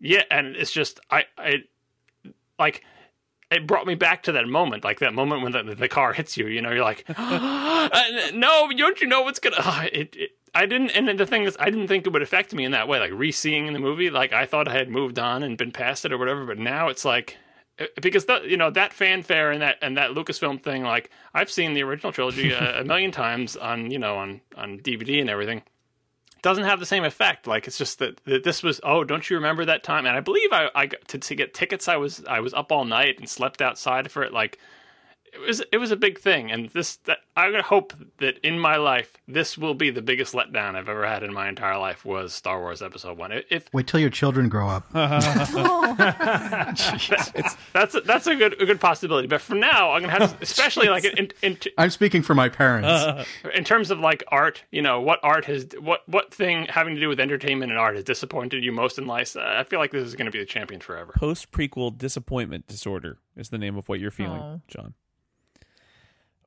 [0.00, 1.64] yeah, and it's just I I
[2.58, 2.82] like
[3.54, 6.36] it brought me back to that moment, like that moment when the, the car hits
[6.36, 6.46] you.
[6.48, 7.88] You know, you're like, "Uh,
[8.34, 9.56] no, don't you know what's gonna?
[9.58, 12.54] Uh, it, it, I didn't, and the thing is, I didn't think it would affect
[12.54, 13.00] me in that way.
[13.00, 16.12] Like re-seeing the movie, like I thought I had moved on and been past it
[16.12, 17.36] or whatever, but now it's like.
[17.80, 21.50] uh, Because the, you know that fanfare and that and that Lucasfilm thing, like I've
[21.50, 25.28] seen the original trilogy a, a million times on you know on on DVD and
[25.28, 25.62] everything
[26.44, 27.46] doesn't have the same effect.
[27.46, 30.04] Like it's just that, that this was oh, don't you remember that time?
[30.06, 31.88] And I believe I, I got to, to get tickets.
[31.88, 34.32] I was I was up all night and slept outside for it.
[34.32, 34.58] Like
[35.34, 36.50] it was it was a big thing.
[36.50, 40.34] And this that I would hope that in my life this will be the biggest
[40.34, 43.32] letdown I've ever had in my entire life was Star Wars Episode One.
[43.50, 44.84] If Wait till your children grow up.
[44.94, 45.52] it's
[47.72, 49.26] that's a, that's a good a good possibility.
[49.28, 52.48] But for now, I'm gonna have to, especially like in, in I'm speaking for my
[52.48, 53.28] parents.
[53.54, 57.00] in terms of like art, you know, what art has what what thing having to
[57.00, 59.36] do with entertainment and art has disappointed you most in life?
[59.36, 61.12] Uh, I feel like this is going to be the champion forever.
[61.16, 64.60] Post prequel disappointment disorder is the name of what you're feeling, Oh.
[64.68, 64.94] John.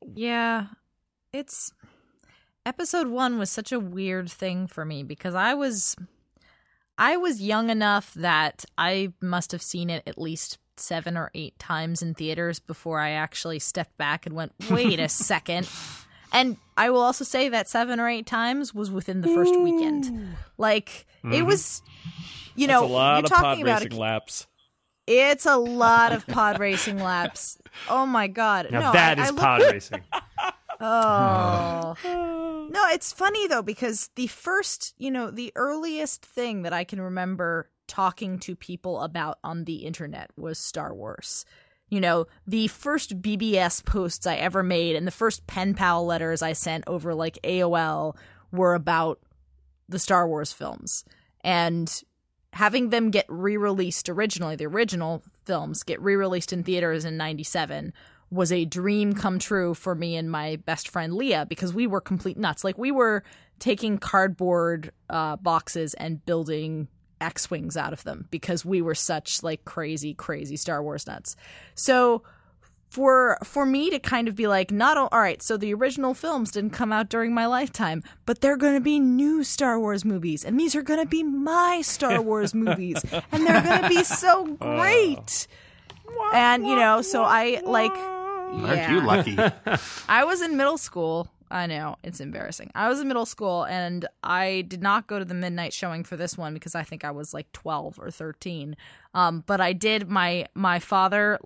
[0.05, 0.67] Yeah,
[1.33, 1.71] it's
[2.65, 5.95] episode one was such a weird thing for me because I was
[6.97, 11.57] I was young enough that I must have seen it at least seven or eight
[11.59, 15.69] times in theaters before I actually stepped back and went, wait a second.
[16.33, 20.35] And I will also say that seven or eight times was within the first weekend.
[20.57, 21.45] Like it mm-hmm.
[21.45, 21.81] was,
[22.55, 24.47] you know, That's a lot you're of talking pod about racing a, laps.
[25.07, 27.57] It's a lot of pod racing laps.
[27.89, 28.67] Oh my god!
[28.71, 30.01] Now no, that I, is I look- pod racing.
[30.79, 31.95] Oh.
[32.71, 37.01] no, it's funny though because the first, you know, the earliest thing that I can
[37.01, 41.45] remember talking to people about on the internet was Star Wars.
[41.89, 46.41] You know, the first BBS posts I ever made and the first pen pal letters
[46.41, 48.15] I sent over like AOL
[48.51, 49.19] were about
[49.87, 51.05] the Star Wars films.
[51.41, 52.03] And
[52.57, 57.93] having them get re-released originally, the original films get re-released in theaters in 97
[58.31, 62.01] was a dream come true for me and my best friend Leah because we were
[62.01, 62.63] complete nuts.
[62.63, 63.23] Like we were
[63.59, 66.87] taking cardboard uh, boxes and building
[67.21, 71.35] X-wings out of them because we were such like crazy, crazy Star Wars nuts.
[71.75, 72.23] So
[72.89, 75.41] for for me to kind of be like, not all, all right.
[75.41, 78.99] So the original films didn't come out during my lifetime, but they're going to be
[78.99, 83.45] new Star Wars movies, and these are going to be my Star Wars movies, and
[83.45, 85.47] they're going to be so great.
[86.33, 87.91] And you know, so I like.
[87.91, 89.37] Aren't you lucky?
[90.09, 91.27] I was in middle school.
[91.51, 92.71] I know it's embarrassing.
[92.75, 96.17] I was in middle school and I did not go to the midnight showing for
[96.17, 98.75] this one because I think I was like 12 or 13.
[99.13, 101.39] Um, but I did my my father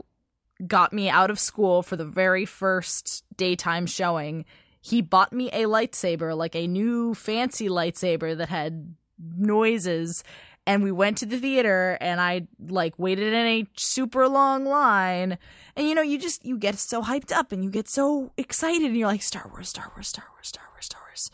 [0.68, 4.46] got me out of school for the very first daytime showing.
[4.82, 8.96] He bought me a lightsaber, like a new fancy lightsaber that had
[9.38, 10.24] noises.
[10.66, 15.38] And we went to the theater and I like waited in a super long line.
[15.76, 18.84] And you know you just you get so hyped up and you get so excited
[18.84, 21.32] and you're like Star Wars Star Wars Star Wars Star Wars Star Wars.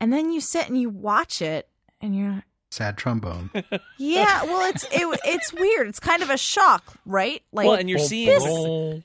[0.00, 1.68] And then you sit and you watch it
[2.00, 3.50] and you're Sad trombone.
[3.98, 5.88] yeah well it's it, it's weird.
[5.88, 7.42] It's kind of a shock right?
[7.52, 8.44] Like well, and you're seeing this-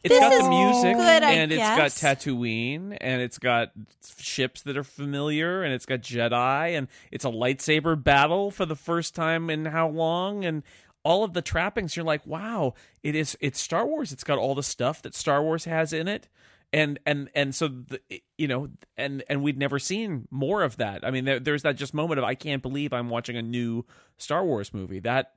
[0.03, 2.01] it's this got the music good, I and it's got guess.
[2.01, 3.71] Tatooine and it's got
[4.19, 8.75] ships that are familiar and it's got Jedi and it's a lightsaber battle for the
[8.75, 10.45] first time in how long?
[10.45, 10.61] And
[11.03, 12.73] all of the trappings you're like wow
[13.03, 14.11] it is it's Star Wars.
[14.11, 16.27] It's got all the stuff that Star Wars has in it
[16.75, 18.01] and and and so the,
[18.37, 21.05] you know and and we'd never seen more of that.
[21.05, 23.85] I mean there, there's that just moment of i can't believe i'm watching a new
[24.17, 24.99] star wars movie.
[24.99, 25.33] That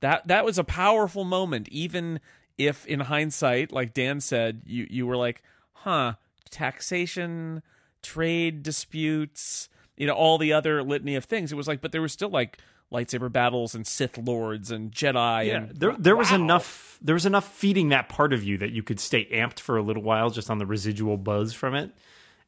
[0.00, 2.18] that that was a powerful moment even
[2.58, 6.14] if in hindsight like dan said you you were like huh
[6.50, 7.62] taxation
[8.02, 11.52] trade disputes you know all the other litany of things.
[11.52, 12.58] It was like but there was still like
[12.94, 17.26] lightsaber battles and sith lords and jedi Yeah, and there there was enough there was
[17.26, 20.30] enough feeding that part of you that you could stay amped for a little while
[20.30, 21.90] just on the residual buzz from it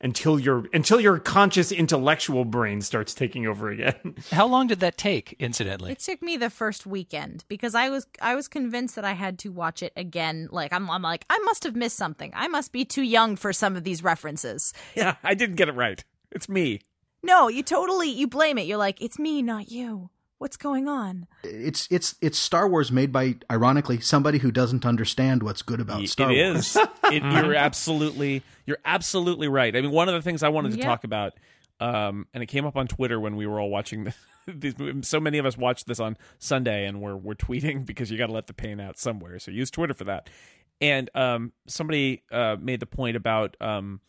[0.01, 4.15] until your until your conscious intellectual brain starts taking over again.
[4.31, 5.93] How long did that take, incidentally?
[5.93, 9.39] It took me the first weekend because I was I was convinced that I had
[9.41, 10.49] to watch it again.
[10.53, 12.31] Like I'm, I'm like I must have missed something.
[12.35, 14.75] I must be too young for some of these references.
[14.95, 16.81] yeah i didn't get it right it's me
[17.23, 18.67] No, you totally you blame it.
[18.67, 20.11] You're like it's me, not you.
[20.39, 21.27] What's going on?
[21.45, 26.01] It's it's it's Star Wars made by ironically somebody who doesn't understand what's good about
[26.01, 26.77] Y- Star it Wars.
[26.77, 26.87] is.
[27.05, 29.75] It, you're absolutely you're absolutely right.
[29.75, 30.85] I mean, one of the things I wanted to Yeah.
[30.85, 31.33] talk about,
[31.81, 34.15] um, and it came up on Twitter when we were all watching the,
[34.47, 34.79] these.
[34.79, 35.09] movies.
[35.09, 38.27] So many of us watched this on Sunday, and we're we're tweeting because you got
[38.27, 39.39] to let the pain out somewhere.
[39.39, 40.29] So use Twitter for that.
[40.83, 43.57] And um, somebody uh, made the point about.
[43.61, 44.01] Um,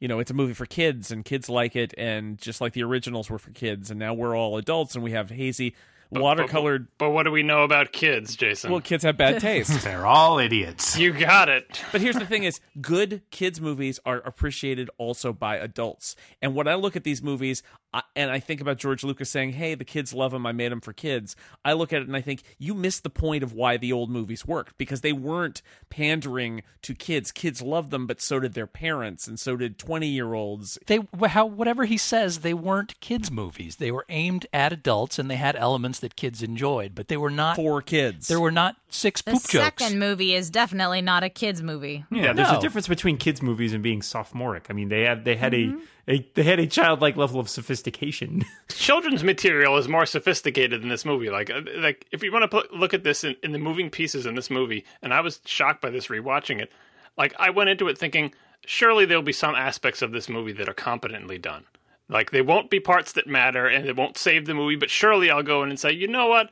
[0.00, 2.82] you know, it's a movie for kids and kids like it, and just like the
[2.82, 5.74] originals were for kids, and now we're all adults and we have hazy,
[6.12, 6.86] watercolored.
[6.98, 8.70] But what do we know about kids, Jason?
[8.70, 9.82] Well, kids have bad taste.
[9.84, 10.98] They're all idiots.
[10.98, 11.82] you got it.
[11.92, 16.16] But here's the thing: is good kids movies are appreciated also by adults.
[16.42, 19.52] And when I look at these movies, I, and I think about George Lucas saying,
[19.52, 20.46] "Hey, the kids love them.
[20.46, 23.10] I made them for kids." I look at it and I think you missed the
[23.10, 27.32] point of why the old movies worked because they weren't pandering to kids.
[27.32, 30.78] Kids loved them, but so did their parents, and so did twenty-year-olds.
[30.86, 33.76] They how whatever he says, they weren't kids movies.
[33.76, 37.30] They were aimed at adults and they had elements that kids enjoyed, but they were
[37.30, 39.52] not For kids, there were not six The poop jokes.
[39.64, 42.04] second movie is definitely not a kids movie.
[42.10, 42.58] Yeah, there's no.
[42.58, 44.66] a difference between kids movies and being sophomoric.
[44.70, 45.78] I mean, they had they had Mm-hmm.
[46.08, 48.44] a, a they had a childlike level of sophistication.
[48.68, 51.30] children's material is more sophisticated than this movie.
[51.30, 53.90] Like, uh, like if you want to put, look at this in, in the moving
[53.90, 56.72] pieces in this movie, and I was shocked by this rewatching it.
[57.16, 58.32] Like, I went into it thinking,
[58.64, 61.64] surely there'll be some aspects of this movie that are competently done.
[62.08, 64.76] Like, they won't be parts that matter, and it won't save the movie.
[64.76, 66.50] But surely I'll go in and say, you know what?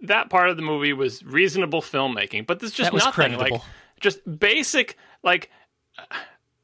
[0.00, 2.46] That part of the movie was reasonable filmmaking.
[2.46, 3.36] But there's just nothing.
[3.38, 3.60] Like,
[4.00, 5.50] just basic, like.
[5.98, 6.16] Uh,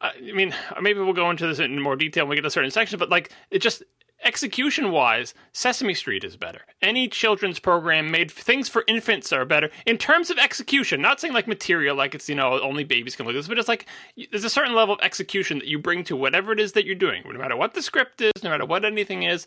[0.05, 2.73] I mean, maybe we'll go into this in more detail when we get to certain
[2.73, 3.85] sections, but like it just
[4.25, 6.63] execution wise, Sesame Street is better.
[6.81, 11.01] Any children's program made things for infants are better in terms of execution.
[11.01, 13.59] Not saying like material, like it's you know only babies can look at this, but
[13.59, 13.87] it's like
[14.31, 16.95] there's a certain level of execution that you bring to whatever it is that you're
[16.95, 19.47] doing, no matter what the script is, no matter what anything is.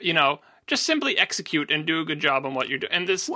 [0.00, 2.92] You know, just simply execute and do a good job on what you're doing.
[2.92, 3.30] And this,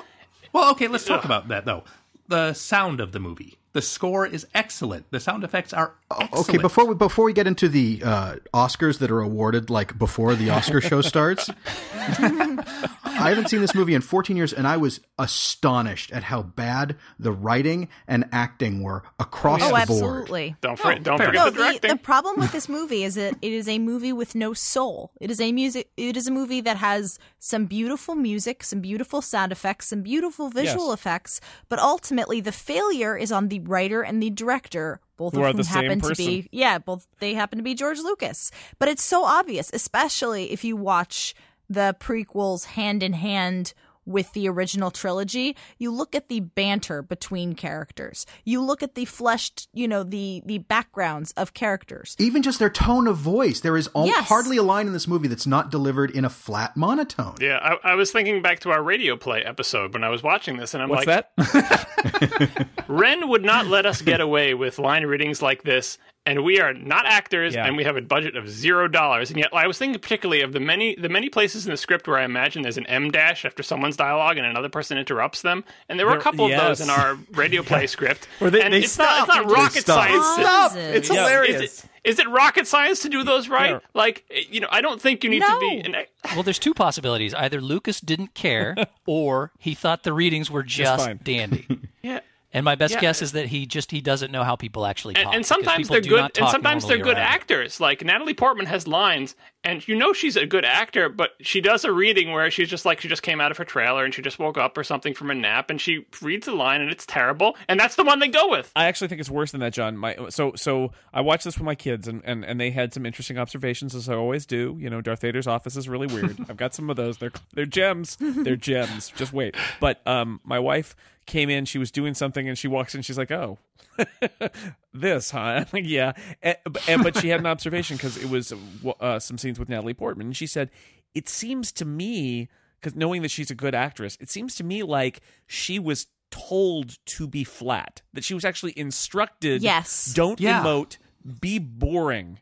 [0.52, 1.85] Well, okay, let's talk about that though.
[2.29, 3.59] The sound of the movie.
[3.76, 5.04] The score is excellent.
[5.10, 6.48] The sound effects are excellent.
[6.48, 10.34] Okay, before we before we get into the uh, Oscars that are awarded like before
[10.34, 11.50] the Oscar show starts,
[11.94, 16.96] I haven't seen this movie in 14 years, and I was astonished at how bad
[17.18, 19.80] the writing and acting were across Oh, the board.
[19.82, 20.56] absolutely.
[20.60, 21.90] don't for, don't forget No, the the, directing.
[21.90, 25.12] the problem with this movie is that it is a movie with no soul.
[25.20, 25.88] It is a music.
[25.96, 30.48] It is a movie that has some beautiful music, some beautiful sound effects, some beautiful
[30.48, 30.98] visual Yes.
[30.98, 35.57] effects, but ultimately the failure is on the writer and the director, both Who of
[35.57, 38.50] whom happen to be yeah, both they happen to be George Lucas.
[38.79, 41.35] But it's so obvious, especially if you watch
[41.68, 43.74] the prequels hand in hand
[44.06, 49.04] with the original trilogy you look at the banter between characters you look at the
[49.04, 53.76] fleshed you know the the backgrounds of characters Even just their tone of voice, there
[53.76, 54.28] is al- Yes.
[54.28, 57.34] hardly a line in this movie that's not delivered in a flat monotone.
[57.40, 60.56] Yeah, I, I was thinking back to our radio play episode when I was watching
[60.56, 62.68] this, and I'm what's like, that?
[62.88, 66.74] Ren would not let us get away with line readings like this, and we are
[66.74, 67.64] not actors, Yeah.
[67.66, 69.30] and we have a budget of zero dollars.
[69.30, 72.06] And yet, I was thinking particularly of the many the many places in the script
[72.08, 75.64] where I imagine there's an M dash after someone's dialogue and another person interrupts them,
[75.88, 76.60] and there were There- a couple yes.
[76.60, 78.28] of those in our radio play script.
[78.40, 80.06] Or they- and they it's not it's not rocket stop.
[80.08, 80.26] science.
[80.40, 80.76] Stop.
[80.76, 81.14] It's Yeah.
[81.22, 81.62] hilarious.
[81.62, 83.70] Is it, is it rocket science to do those right?
[83.70, 83.78] Yeah.
[83.94, 85.82] Like, you know, I don't think you need to be.
[85.88, 85.98] No.
[85.98, 87.34] An, Well, there's two possibilities.
[87.34, 91.66] Either Lucas didn't care, or he thought the readings were just dandy.
[92.02, 92.20] yeah.
[92.56, 93.00] And my best Yeah.
[93.00, 95.26] guess is that he just he doesn't know how people actually talk.
[95.26, 97.26] and, and sometimes they're good and sometimes they're good around.
[97.26, 101.60] actors like natalie portman has lines and you know she's a good actor but she
[101.60, 104.14] does a reading where she's just like she just came out of her trailer and
[104.14, 106.90] she just woke up or something from a nap and she reads the line and
[106.90, 109.60] it's terrible and that's the one they go with I actually think it's worse than
[109.60, 109.96] that, John.
[109.96, 113.04] My so so I watched this with my kids, and, and, and they had some
[113.06, 114.76] interesting observations, as I always do.
[114.80, 116.36] You know, Darth Vader's office is really weird.
[116.48, 117.18] I've got some of those.
[117.18, 118.16] They're they're gems.
[118.20, 119.12] They're gems.
[119.16, 119.54] Just wait.
[119.80, 120.94] But um, my wife
[121.26, 121.64] came in.
[121.64, 123.02] She was doing something, and she walks in.
[123.02, 123.58] She's like, "Oh,
[124.92, 126.12] this, huh?" I'm like, yeah.
[126.42, 126.56] And,
[126.88, 128.52] and but she had an observation because it was
[129.00, 130.70] uh, some scenes with Natalie Portman, and she said,
[131.14, 132.48] "It seems to me."
[132.80, 136.98] Because knowing that she's a good actress, it seems to me like she was told
[137.06, 138.02] to be flat.
[138.12, 139.62] That she was actually instructed.
[139.62, 140.12] Yes.
[140.14, 140.62] Don't Yeah.
[140.62, 140.98] emote.
[141.40, 142.38] Be boring.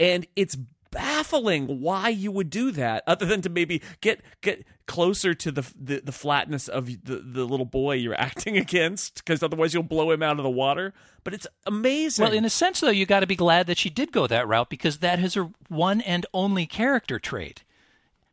[0.00, 0.56] And it's
[0.90, 5.72] baffling why you would do that, other than to maybe get get closer to the
[5.80, 10.10] the, the flatness of the, the little boy you're acting against, because otherwise you'll blow
[10.10, 10.92] him out of the water.
[11.22, 12.24] But it's amazing.
[12.24, 14.48] Well, in a sense, though, you got to be glad that she did go that
[14.48, 17.62] route because that is her one and only character trait.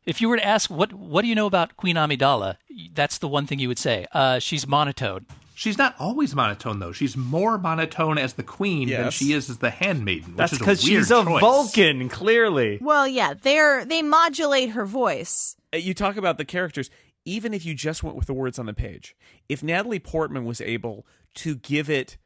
[0.05, 2.57] If you were to ask what what do you know about Queen Amidala,
[2.93, 4.07] that's the one thing you would say.
[4.11, 5.25] Uh, she's monotone.
[5.57, 6.91] She's not always monotone though.
[6.91, 10.31] She's more monotone as the queen than she is as the handmaiden.
[10.31, 11.39] Which That's because she's a choice.
[11.39, 12.77] Vulcan, clearly.
[12.81, 16.89] well yeah they're they modulate her voice you talk about the characters.
[17.25, 19.15] Even if you just went with the words on the page,
[19.49, 22.17] if Natalie Portman was able to give it,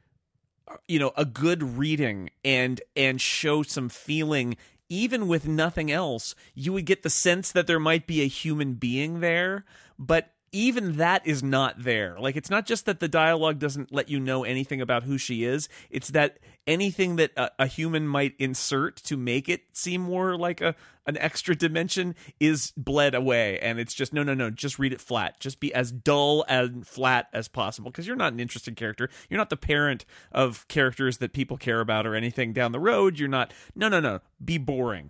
[0.67, 4.57] uh, you know, a good reading and and show some feeling,
[4.89, 8.73] even with nothing else, you would get the sense that there might be a human
[8.73, 9.63] being there.
[9.97, 12.17] But even that is not there.
[12.19, 15.43] Like it's not just that the dialogue doesn't let you know anything about who she
[15.43, 15.69] is.
[15.89, 20.61] It's that anything that a, a, human might insert to make it seem more like
[20.61, 24.93] a an extra dimension is bled away and it's just no no no just read
[24.93, 25.39] it flat.
[25.39, 29.09] Just be as dull and flat as possible because you're not an interesting character.
[29.29, 33.19] You're not the parent of characters that people care about or anything down the road.
[33.19, 34.19] You're not No no no.
[34.43, 35.09] Be boring.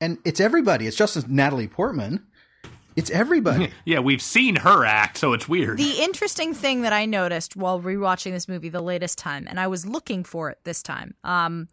[0.00, 0.86] And it's everybody.
[0.86, 2.26] It's just Natalie Portman.
[2.96, 3.70] It's everybody.
[3.84, 5.78] yeah, we've seen her act, so it's weird.
[5.78, 9.66] The interesting thing that I noticed while rewatching this movie the latest time, and I
[9.66, 11.68] was looking for it this time, um,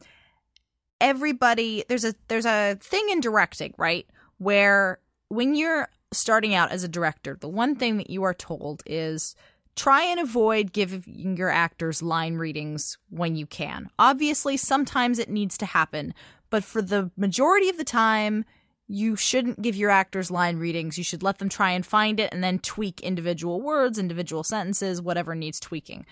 [0.99, 4.07] everybody there's a there's a thing in directing, right?
[4.37, 4.99] Where
[5.29, 9.35] when you're starting out as a director, the one thing that you are told is
[9.75, 13.89] try and avoid giving your actors line readings when you can.
[13.99, 16.13] Obviously, sometimes it needs to happen,
[16.49, 18.45] but for the majority of the time,
[18.87, 20.97] you shouldn't give your actors line readings.
[20.97, 25.01] You should let them try and find it and then tweak individual words, individual sentences,
[25.01, 26.05] whatever needs tweaking.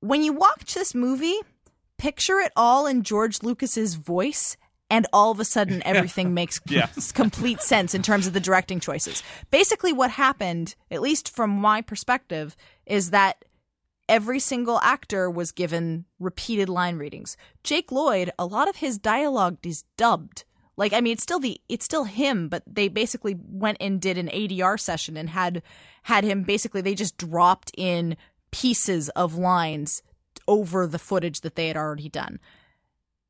[0.00, 1.38] When you watch this movie,
[1.96, 4.56] picture it all in George Lucas's voice
[4.90, 6.88] and all of a sudden everything makes Yeah.
[7.14, 9.22] complete sense in terms of the directing choices.
[9.50, 13.44] Basically what happened, at least from my perspective, is that
[14.08, 17.36] every single actor was given repeated line readings.
[17.62, 20.44] Jake Lloyd, a lot of his dialogue is dubbed.
[20.76, 24.18] Like I mean it's still the it's still him, but they basically went and did
[24.18, 25.62] an ADR session and had
[26.04, 28.16] had him basically they just dropped in
[28.50, 30.02] pieces of lines
[30.46, 32.38] over the footage that they had already done.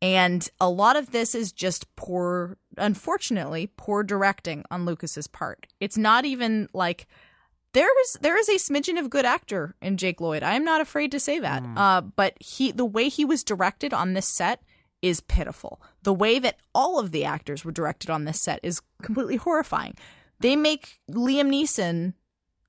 [0.03, 5.67] And a lot of this is just poor unfortunately poor directing on Lucas's part.
[5.81, 7.07] It's not even like
[7.75, 10.43] there's there is a smidgen of good actor in Jake Lloyd.
[10.43, 11.63] I am not afraid to say that.
[11.77, 14.63] Uh, but he the way he was directed on this set
[15.05, 15.83] is pitiful.
[16.03, 19.95] The way that all of the actors were directed on this set is completely horrifying.
[20.41, 22.15] They make Liam Neeson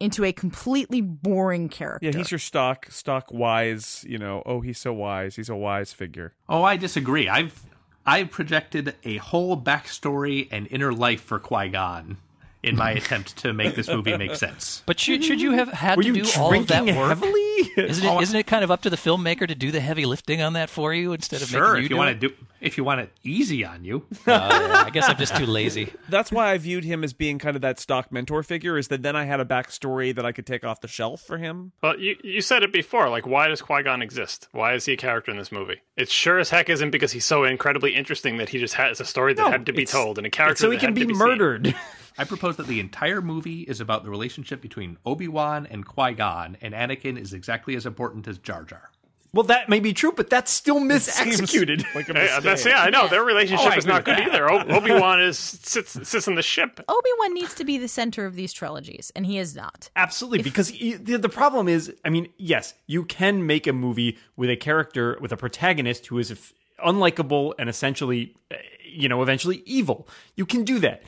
[0.01, 2.05] into a completely boring character.
[2.05, 4.03] Yeah, he's your stock stock wise.
[4.05, 5.37] You know, oh, he's so wise.
[5.37, 6.33] He's a wise figure.
[6.49, 7.29] Oh, I disagree.
[7.29, 7.65] I've
[8.05, 12.17] I've projected a whole backstory and inner life for Qui Gon
[12.65, 14.83] in my attempt to make this movie make sense.
[14.85, 17.09] But should, should you have had Were to you do all of that drinking work?
[17.09, 17.41] heavily?
[17.77, 20.05] Isn't it, oh, isn't it kind of up to the filmmaker to do the heavy
[20.05, 22.13] lifting on that for you instead of Sure, making you if you do want it?
[22.21, 24.05] to do if you want it easy on you.
[24.27, 25.91] Oh, uh, yeah, I guess I'm just too lazy.
[26.09, 28.77] That's why I viewed him as being kind of that stock mentor figure.
[28.77, 31.37] Is that then I had a backstory that I could take off the shelf for
[31.37, 31.71] him.
[31.83, 33.09] Well, you you said it before.
[33.09, 34.47] Like, why does Qui Gon exist?
[34.51, 35.81] Why is he a character in this movie?
[35.97, 39.05] It sure as heck isn't because he's so incredibly interesting that he just has a
[39.05, 40.95] story that No, had to be told and a character so he that can had
[40.95, 41.75] be be murdered.
[42.17, 46.13] I propose that the entire movie is about the relationship between Obi Wan and Qui
[46.13, 48.89] Gon, and Anakin is exactly as important as Jar Jar.
[49.33, 51.83] well, that may be true, but that's still misexecuted.
[51.95, 52.15] Like a Seen.
[52.15, 52.43] Hey, mistake.
[52.43, 54.49] that's yeah, I know their relationship Oh, is not good with either.
[54.49, 56.79] Obi Wan is sits sits on the ship.
[56.87, 59.89] Obi Wan needs to be the center of these trilogies, and he is not.
[59.97, 64.17] Absolutely, because y- the, the problem is, I mean, yes, you can make a movie
[64.37, 66.53] with a character, with a protagonist who is
[66.85, 68.55] unlikable and essentially, uh,
[68.89, 70.07] you know, eventually evil.
[70.35, 71.03] You can do that.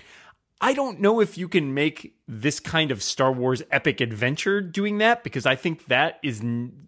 [0.59, 4.97] I don't know if you can make this kind of Star Wars epic adventure doing
[4.97, 6.41] that because I think that is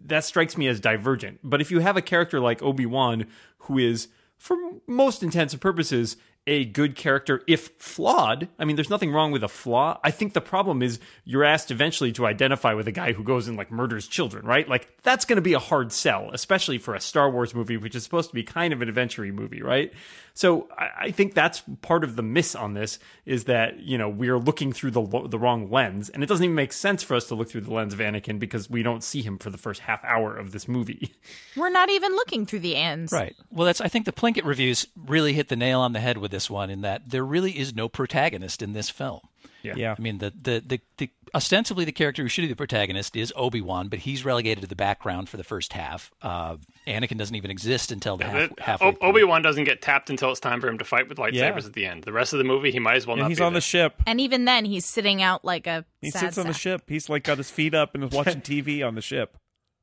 [0.06, 1.38] that strikes me as divergent.
[1.44, 3.26] But if you have a character like Obi-Wan
[3.58, 4.56] who is for
[4.88, 9.44] most intents and purposes a good character if flawed, I mean there's nothing wrong with
[9.44, 10.00] a flaw.
[10.02, 13.46] I think the problem is you're asked eventually to identify with a guy who goes
[13.46, 14.68] and like murders children, right?
[14.68, 17.94] Like that's going to be a hard sell, especially for a Star Wars movie which
[17.94, 19.92] is supposed to be kind of an adventure movie, right?
[20.40, 24.08] So I, I think that's part of the miss on this is that you know
[24.08, 27.26] we're looking through the the wrong lens, and it doesn't even make sense for us
[27.28, 29.82] to look through the lens of Anakin because we don't see him for the first
[29.82, 31.12] half hour of this movie.
[31.56, 33.12] We're not even looking through the ends.
[33.12, 33.36] Right.
[33.50, 33.82] Well, that's.
[33.82, 36.70] I think the Plinkett reviews really hit the nail on the head with this one,
[36.70, 39.20] in that there really is no protagonist in this film.
[39.62, 39.94] Yeah.
[39.98, 43.32] I mean, the the the, the ostensibly the character who should be the protagonist is
[43.36, 46.10] Obi Wan, but he's relegated to the background for the first half.
[46.22, 46.56] Uh,
[46.86, 48.92] Anakin doesn't even exist until the half, halfway.
[48.92, 49.08] through.
[49.08, 51.56] Obi Wan doesn't get tapped until it's time for him to fight with lightsabers Yeah.
[51.66, 52.04] at the end.
[52.04, 53.28] The rest of the movie, he might as well And not.
[53.28, 53.58] he's be on there.
[53.58, 54.02] the ship.
[54.06, 55.84] And even then, he's sitting out like a.
[56.00, 56.82] He sad sits on the ship.
[56.88, 59.36] He's like got his feet up and is watching TV on the ship.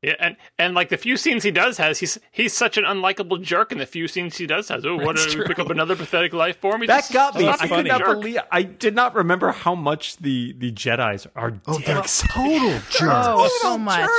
[0.08, 3.42] Yeah, and and like the few scenes he does has, he's he's such an unlikable
[3.42, 4.86] jerk in the few scenes he does has.
[4.86, 6.82] Oh, what That's did we pick up another pathetic life form?
[6.82, 7.44] He's That just- got me.
[7.44, 8.08] just I a could not jerk.
[8.20, 8.38] believe.
[8.52, 13.02] I did not remember how much the the Jedi's are Oh, they're total jerks.
[13.04, 14.10] Oh, so much.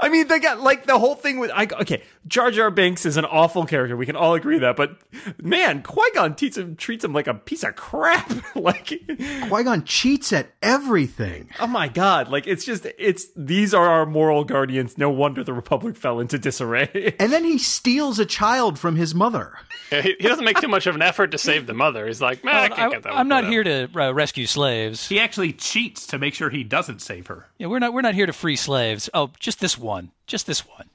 [0.00, 1.50] I mean, they got like the whole thing with.
[1.52, 3.96] I, okay, Jar Jar Binks is an awful character.
[3.96, 4.76] We can all agree that.
[4.76, 4.98] But
[5.42, 8.32] man, Qui Gon treats him treats him like a piece of crap.
[8.54, 11.50] like, Qui Gon cheats at everything.
[11.60, 12.28] oh my god!
[12.28, 14.96] Like it's just it's these are our moral guardians.
[14.98, 17.14] No wonder the Republic fell into disarray.
[17.18, 19.58] And then he steals a child from his mother.
[19.90, 22.06] Yeah, he, he doesn't make too much of an effort to save the mother.
[22.06, 23.14] He's like, man, I can't get that.
[23.14, 25.08] am not whatever." here to uh, rescue slaves.
[25.08, 27.46] He actually cheats to make sure he doesn't save her.
[27.58, 29.08] Yeah, we're not we're not here to free slaves.
[29.14, 30.10] Oh, just this one.
[30.26, 30.88] Just this one.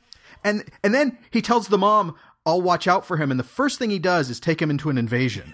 [0.44, 2.16] And and then he tells the mom,
[2.46, 4.90] "I'll watch out for him." And the first thing he does is take him into
[4.90, 5.52] an invasion.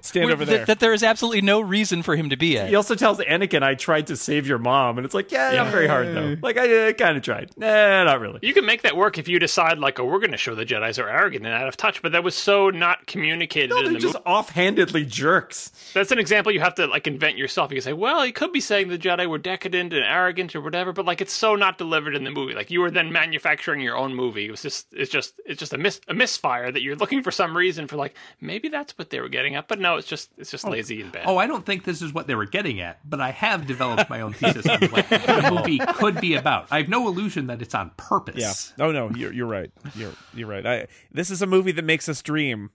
[0.00, 0.66] Stand over Th- there.
[0.66, 2.68] that there is absolutely no reason for him to be at.
[2.68, 5.68] He also tells Anakin, "I tried to save your mom," and it's like, yeah, not
[5.68, 6.36] very hard though.
[6.42, 7.50] Like I, I kind of tried.
[7.56, 8.38] Nah, not really.
[8.42, 10.66] You can make that work if you decide, like, oh, we're going to show the
[10.66, 12.02] Jedi's are arrogant and out of touch.
[12.02, 14.26] But that was so not communicated No, in they're the just movie.
[14.26, 15.70] offhandedly jerks.
[15.94, 17.70] That's an example you have to like invent yourself.
[17.70, 20.60] You can say, well, he could be saying the Jedi were decadent and arrogant or
[20.60, 22.54] whatever, but like it's so not delivered in the movie.
[22.54, 24.46] Like you were then manufacturing your own movie.
[24.46, 27.30] It was just, it's just, it's just a mis a misfire that you're looking for
[27.30, 30.30] some reason for like maybe that's what they were getting at, but no, it's just,
[30.38, 30.70] it's just oh.
[30.70, 31.24] lazy and bad.
[31.26, 34.08] Oh, I don't think this is what they were getting at, but I have developed
[34.08, 36.68] my own thesis on what the movie could be about.
[36.70, 38.72] I have no illusion that it's on purpose.
[38.78, 38.84] Yeah.
[38.84, 39.70] Oh no, you're you're right.
[39.94, 40.66] You're you're right.
[40.66, 42.70] I, this is a movie that makes us dream.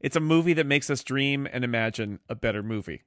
[0.00, 3.02] It's a movie that makes us dream and imagine a better movie.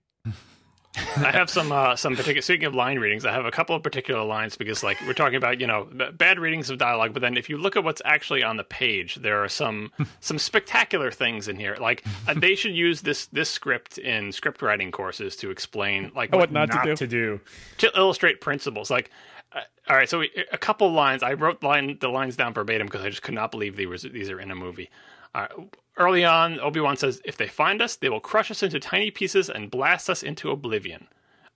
[1.18, 2.42] I have some uh, some particular.
[2.42, 5.36] Speaking of line readings, I have a couple of particular lines because, like, we're talking
[5.36, 8.44] about you know bad readings of dialogue, but then if you look at what's actually
[8.44, 11.78] on the page, there are some some spectacular things in here.
[11.80, 16.34] Like, uh, they should use this this script in script writing courses to explain like
[16.34, 16.96] What not to do.
[16.96, 17.40] to do.
[17.80, 18.90] to illustrate principles.
[18.90, 19.12] Like,
[19.54, 21.24] uh, all right, so we, a couple lines.
[21.24, 23.98] I wrote line the lines down verbatim because I just could not believe these were,
[23.98, 24.90] these are in a movie.
[25.34, 25.48] Uh,
[25.98, 29.12] early on, Obi Wan says, "If they find us, they will crush us into tiny
[29.12, 31.08] pieces and blast us into oblivion."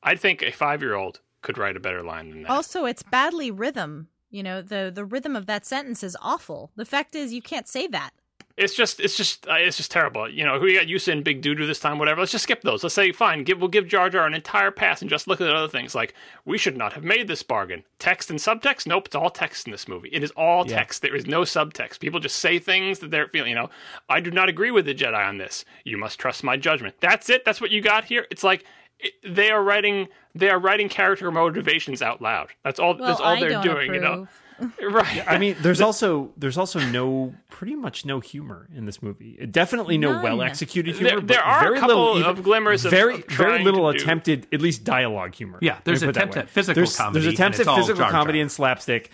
[0.03, 2.51] I think a five year old could write a better line than that.
[2.51, 4.09] Also, it's badly rhythm.
[4.29, 6.71] You know, the the rhythm of that sentence is awful.
[6.75, 8.11] The fact is, you can't say that.
[8.59, 10.29] It's just, it's just, uh, it's just terrible.
[10.29, 12.19] You know, we got used to in Big Doo-Doo this time, whatever.
[12.19, 12.83] Let's just skip those.
[12.83, 15.49] Let's say, fine, give, we'll give Jar Jar an entire pass and just look at
[15.49, 15.95] other things.
[15.95, 17.85] Like, we should not have made this bargain.
[17.99, 18.85] Text and subtext?
[18.85, 20.09] Nope, it's all text in this movie.
[20.11, 21.01] It is all text.
[21.01, 22.01] There is no subtext.
[22.01, 23.51] People just say things that they're feeling.
[23.51, 23.69] You know,
[24.09, 25.63] I do not agree with the Jedi on this.
[25.85, 26.95] You must trust my judgment.
[26.99, 27.45] That's it.
[27.45, 28.27] That's what you got here.
[28.29, 28.65] It's like
[28.99, 32.49] it, they are writing, they are writing character motivations out loud.
[32.65, 32.97] That's all.
[32.97, 33.93] Well, that's all I they're don't doing.
[33.93, 34.27] You know,
[34.61, 34.93] approve.
[34.93, 35.23] right?
[35.27, 39.35] I mean, there's also there's also no pretty much no humor in this movie.
[39.51, 40.23] Definitely no None.
[40.23, 41.09] well executed humor.
[41.09, 43.97] There- but there are a very couple little, of glimmers very of very little to
[43.97, 45.59] do- attempted at least dialogue humor.
[45.61, 47.65] Yeah, there's Let me put it that attempts at physical there's, comedy, There's attempts at
[47.65, 48.11] physical Jar Jar.
[48.11, 49.11] comedy and slapstick.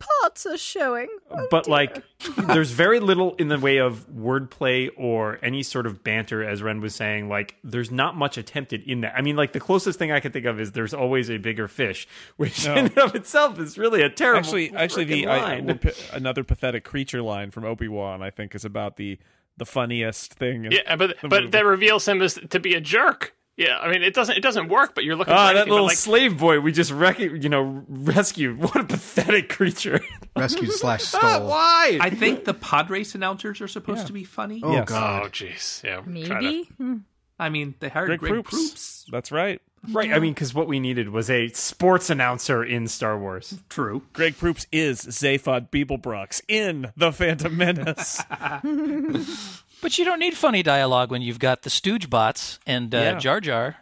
[0.00, 1.08] My parts are showing.
[1.30, 1.72] Oh, but dear.
[1.72, 2.02] like
[2.46, 6.80] there's very little in the way of wordplay or any sort of banter as ren
[6.80, 10.10] was saying like there's not much attempted in that i mean like the closest thing
[10.12, 13.58] i can think of is there's always a bigger fish which in and of itself
[13.58, 15.66] is really a terrible Actually, actually, the I, line.
[15.66, 15.80] one
[16.12, 19.18] another pathetic creature line from Obi Wan, I think, is about the
[19.56, 20.64] the funniest thing.
[20.66, 21.50] in Yeah, but the but movie.
[21.50, 23.34] that reveals him as to be a jerk.
[23.58, 25.84] Yeah, I mean it doesn't it doesn't work, but you're looking Ah, for that little
[25.84, 28.58] but, like, slave boy we just rec- you know rescued.
[28.62, 30.00] What a pathetic creature!
[30.36, 31.48] Rescued slash Ah, stole.
[31.48, 31.98] Why?
[32.00, 34.60] I think the pod race announcers are supposed to be funny.
[34.64, 34.88] Oh Yes.
[34.88, 35.22] God.
[35.24, 35.96] Oh jeez, yeah.
[35.96, 36.10] try to-
[36.46, 36.64] maybe.
[36.78, 36.96] Hmm.
[37.40, 38.50] I mean, they hired Greg, Greg, Proops.
[38.50, 39.04] Proops.
[39.12, 39.60] That's right.
[39.92, 40.12] right.
[40.12, 43.56] I mean, because what we needed was a sports announcer in Star Wars.
[43.68, 44.02] True.
[44.12, 48.20] Greg Proops is Zaphod Beeblebrox in The Phantom Menace.
[49.80, 53.18] But you don't need funny dialogue when you've got the Stooge bots and uh, Yeah.
[53.18, 53.76] Jar Jar.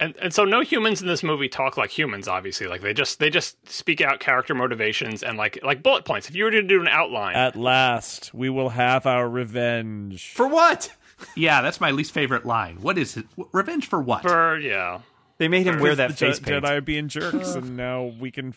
[0.00, 2.26] And and so no humans in this movie talk like humans.
[2.26, 6.28] Obviously, like they just they just speak out character motivations and like like bullet points.
[6.28, 10.32] If you were to do an outline, At last, we will have our revenge.
[10.32, 10.90] For what?
[11.36, 12.78] Yeah, that's my least favorite line.
[12.82, 13.24] What is it?
[13.52, 14.22] Revenge for what?
[14.22, 15.00] for yeah,
[15.38, 16.64] They made him wear that the face Je- paint.
[16.64, 18.52] Jedi are being jerks, and now we can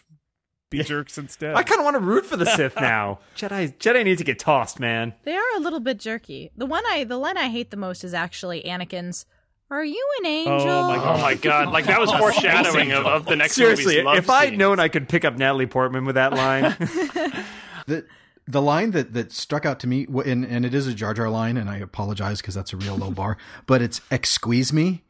[0.69, 1.55] be jerks instead.
[1.55, 3.19] I kind of want to root for the Sith now.
[3.37, 5.13] Jedi, Jedi need to get tossed, man.
[5.23, 6.51] They are a little bit jerky.
[6.57, 9.25] The one I the line I hate the most is actually Anakin's.
[9.69, 10.69] Are you an oh angel?
[10.69, 11.21] Oh my oh god!
[11.21, 14.57] my god, like that was foreshadowing of, of the next Seriously, movie's love if I'd
[14.57, 16.75] known I could pick up Natalie Portman with that line,
[17.87, 18.05] The
[18.47, 21.29] the line that that struck out to me, and and it is a Jar Jar
[21.29, 25.03] line, and I apologize because that's a real low bar, but it's "Exqueeze me."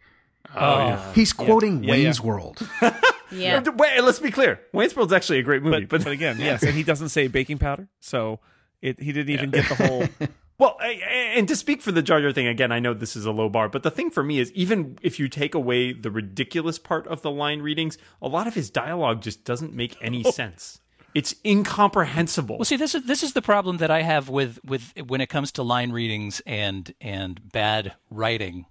[0.56, 0.94] Oh, yeah.
[0.96, 2.04] Uh, he's quoting Yeah, yeah.
[2.06, 2.68] Wayne's World.
[3.30, 3.62] Yeah.
[3.76, 4.62] wait, let's be clear.
[4.72, 7.28] Wayne's World's actually a great movie, But, but, but again, yes, and he doesn't say
[7.28, 8.40] baking powder, so
[8.82, 10.08] it, he didn't even get the whole.
[10.60, 13.16] Well, I- I- and to speak for the Jar Jar thing again, I know this
[13.16, 15.94] is a low bar, but the thing for me is even if you take away
[15.94, 19.96] the ridiculous part of the line readings, a lot of his dialogue just doesn't make
[20.02, 20.32] any oh.
[20.32, 20.80] sense.
[21.14, 22.58] It's incomprehensible.
[22.58, 25.30] Well, see, this is this is the problem that I have with with when it
[25.30, 28.66] comes to line readings and and bad writing.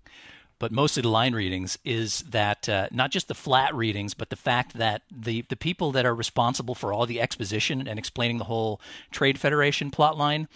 [0.59, 4.36] But mostly the line readings is that uh, not just the flat readings, but the
[4.36, 8.44] fact that the the people that are responsible for all the exposition and explaining the
[8.44, 8.80] whole
[9.11, 10.48] Trade Federation plot line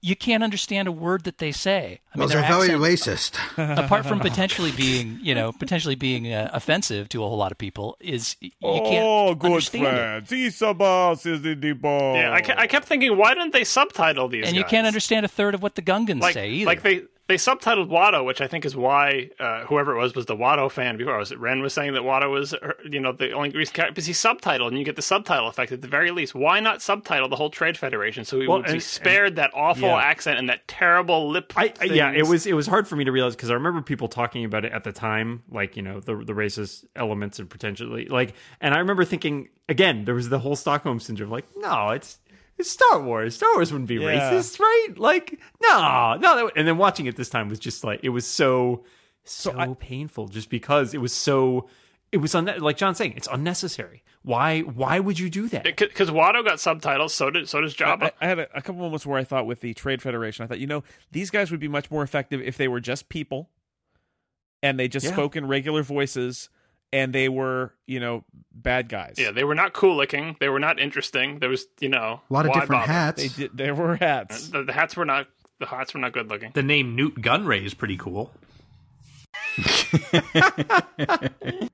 [0.00, 2.00] you can't understand a word that they say.
[2.14, 3.36] I mean, well, they're very racist.
[3.84, 7.58] apart from potentially being, you know, potentially being uh, offensive to a whole lot of
[7.58, 10.32] people, is you can't oh, good understand friends.
[10.32, 12.14] Isabas is in the ball.
[12.14, 14.46] Yeah, I, I kept thinking, why didn't they subtitle these?
[14.46, 16.66] And you can't understand a third of what the Gungans like, say either.
[16.66, 20.26] Like they they subtitled Watto, which I think is why uh, whoever it was was
[20.26, 21.18] the Watto fan before.
[21.18, 22.54] Was it Ren was saying that Watto was,
[22.88, 25.82] you know, the only reason because he's subtitled and you get the subtitle effect at
[25.82, 26.34] the very least.
[26.34, 29.50] Why not subtitle the whole Trade Federation so we Well, would and- be spared that
[29.54, 29.96] awful yeah.
[29.98, 31.52] accent and that terrible lip?
[31.56, 33.82] I, I- yeah, it was it was hard for me to realize because I remember
[33.82, 37.48] people talking about it at the time, like you know the the racist elements and
[37.50, 41.90] potentially like, and I remember thinking again there was the whole Stockholm syndrome, like no,
[41.90, 42.18] it's
[42.58, 43.34] it's Star Wars.
[43.36, 44.30] Star Wars wouldn't be Yeah.
[44.32, 44.88] racist, right?
[44.96, 46.46] Like no, no.
[46.46, 48.84] That, and then watching it this time was just like it was so
[49.24, 51.68] so, I- painful just because it was so.
[52.10, 54.02] It was unne- like John saying, it's unnecessary.
[54.22, 54.60] Why?
[54.62, 55.64] Why would you do that?
[55.64, 57.12] because Watto got subtitles.
[57.14, 58.04] So did so does Jabba.
[58.04, 60.46] I, I had a, a couple moments where I thought with the Trade Federation, I
[60.48, 63.50] thought, you know, these guys would be much more effective if they were just people
[64.62, 65.12] and they just Yeah.
[65.12, 66.48] spoke in regular voices
[66.92, 69.14] and they were, you know, bad guys.
[69.18, 70.36] yeah, they were not cool looking.
[70.40, 71.38] They were not interesting.
[71.38, 72.92] There was, you know, A lot of different bother?
[72.92, 73.22] hats.
[73.22, 74.48] They did there were hats.
[74.48, 75.26] The, the hats were not.
[75.60, 76.52] The hats were not good looking.
[76.54, 78.30] The name Nute Gunray is pretty cool.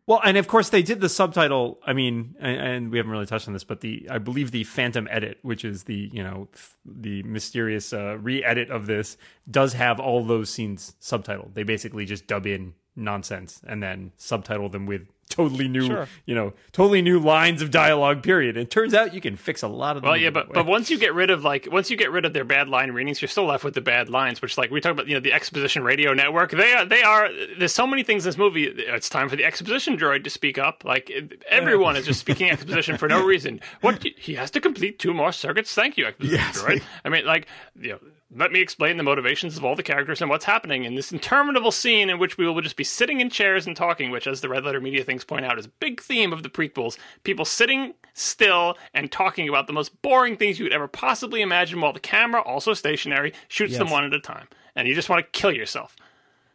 [0.06, 1.78] Well, and of course they did the subtitle.
[1.86, 4.64] I mean, and, and we haven't really touched on this, but the I believe the
[4.64, 9.16] Phantom Edit, which is the you know f- the mysterious uh, re-edit of this,
[9.50, 11.54] does have all those scenes subtitled.
[11.54, 16.06] They basically just dub in nonsense and then subtitle them with totally new, Sure.
[16.26, 18.22] you know, totally new lines of dialogue.
[18.22, 18.56] Period.
[18.58, 20.10] It turns out you can fix a lot of them.
[20.10, 20.52] Well, yeah, but way.
[20.54, 22.92] but once you get rid of like once you get rid of their bad line
[22.92, 24.40] readings, you're still left with the bad lines.
[24.42, 26.50] Which like we talk about, you know, the exposition radio network.
[26.52, 27.28] They are they are.
[27.58, 28.64] There's so many things in this movie.
[28.66, 30.84] It's time for the exposition droid to speak up.
[30.84, 31.10] Like
[31.48, 33.60] everyone is just speaking exposition for no reason.
[33.80, 35.74] What he has to complete two more circuits.
[35.74, 36.62] Thank you, exposition Yes.
[36.62, 36.82] droid.
[37.04, 37.48] I mean, like
[37.80, 37.98] you know.
[38.36, 41.70] Let me explain the motivations of all the characters and what's happening in this interminable
[41.70, 44.48] scene in which we will just be sitting in chairs and talking, which, as the
[44.48, 46.98] Red Letter Media things point out, is a big theme of the prequels.
[47.22, 51.80] People sitting still and talking about the most boring things you could ever possibly imagine
[51.80, 54.48] while the camera, also stationary, shoots them one at a time.
[54.74, 55.94] And you just want to kill yourself.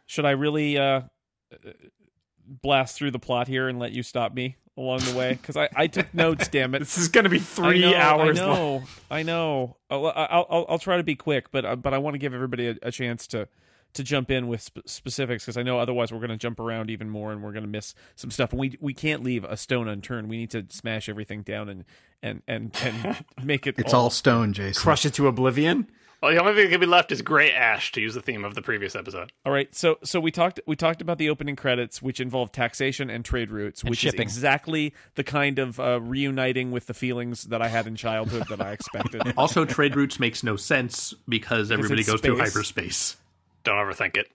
[0.06, 1.02] Should I really uh
[2.46, 5.32] blast through the plot here and let you stop me along the way?
[5.32, 6.78] Because I, I took notes, damn it.
[6.80, 8.40] this is going to be three I know, hours.
[8.40, 8.56] I long.
[8.56, 8.82] know.
[9.10, 9.76] I know.
[9.90, 12.34] I'll, I'll, I'll, I'll try to be quick, but uh, but I want to give
[12.34, 13.48] everybody a, a chance to
[13.92, 16.90] to jump in with sp- specifics because I know otherwise we're going to jump around
[16.90, 18.52] even more and we're going to miss some stuff.
[18.52, 20.28] And we we can't leave a stone unturned.
[20.28, 21.84] We need to smash everything down and
[22.22, 23.76] and and, and make it.
[23.78, 24.80] It's all stone, Jason.
[24.80, 25.90] Crush it to oblivion.
[26.22, 28.44] Well, the only thing that can be left is gray ash, to use the theme
[28.44, 29.32] of the previous episode.
[29.46, 33.08] All right, so so we talked we talked about the opening credits, which involve taxation
[33.08, 34.20] and trade routes, which shipping.
[34.20, 38.48] is exactly the kind of uh, reuniting with the feelings that I had in childhood
[38.48, 39.22] that I expected.
[39.40, 43.16] Also, trade routes makes no sense because everybody it's goes through hyperspace.
[43.64, 44.26] Don't overthink it.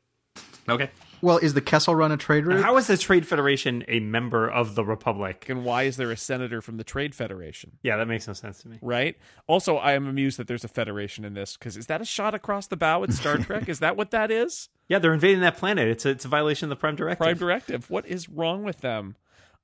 [0.67, 0.89] Okay.
[1.25, 2.63] Well, is the Kessel Run a trade route?
[2.63, 5.47] How is the Trade Federation a member of the Republic?
[5.49, 7.79] and why is there a senator from the Trade Federation?
[7.81, 8.77] Yeah, that makes no sense to me.
[8.79, 9.17] Right.
[9.47, 12.35] Also, I am amused that there's a federation in this because is that a shot
[12.35, 13.67] across the bow at Star Trek?
[13.75, 14.69] Is that what that is?
[14.87, 15.87] Yeah, they're invading that planet.
[15.87, 17.17] It's a, it's a violation of the Prime Directive.
[17.17, 17.89] Prime Directive.
[17.89, 19.15] What is wrong with them?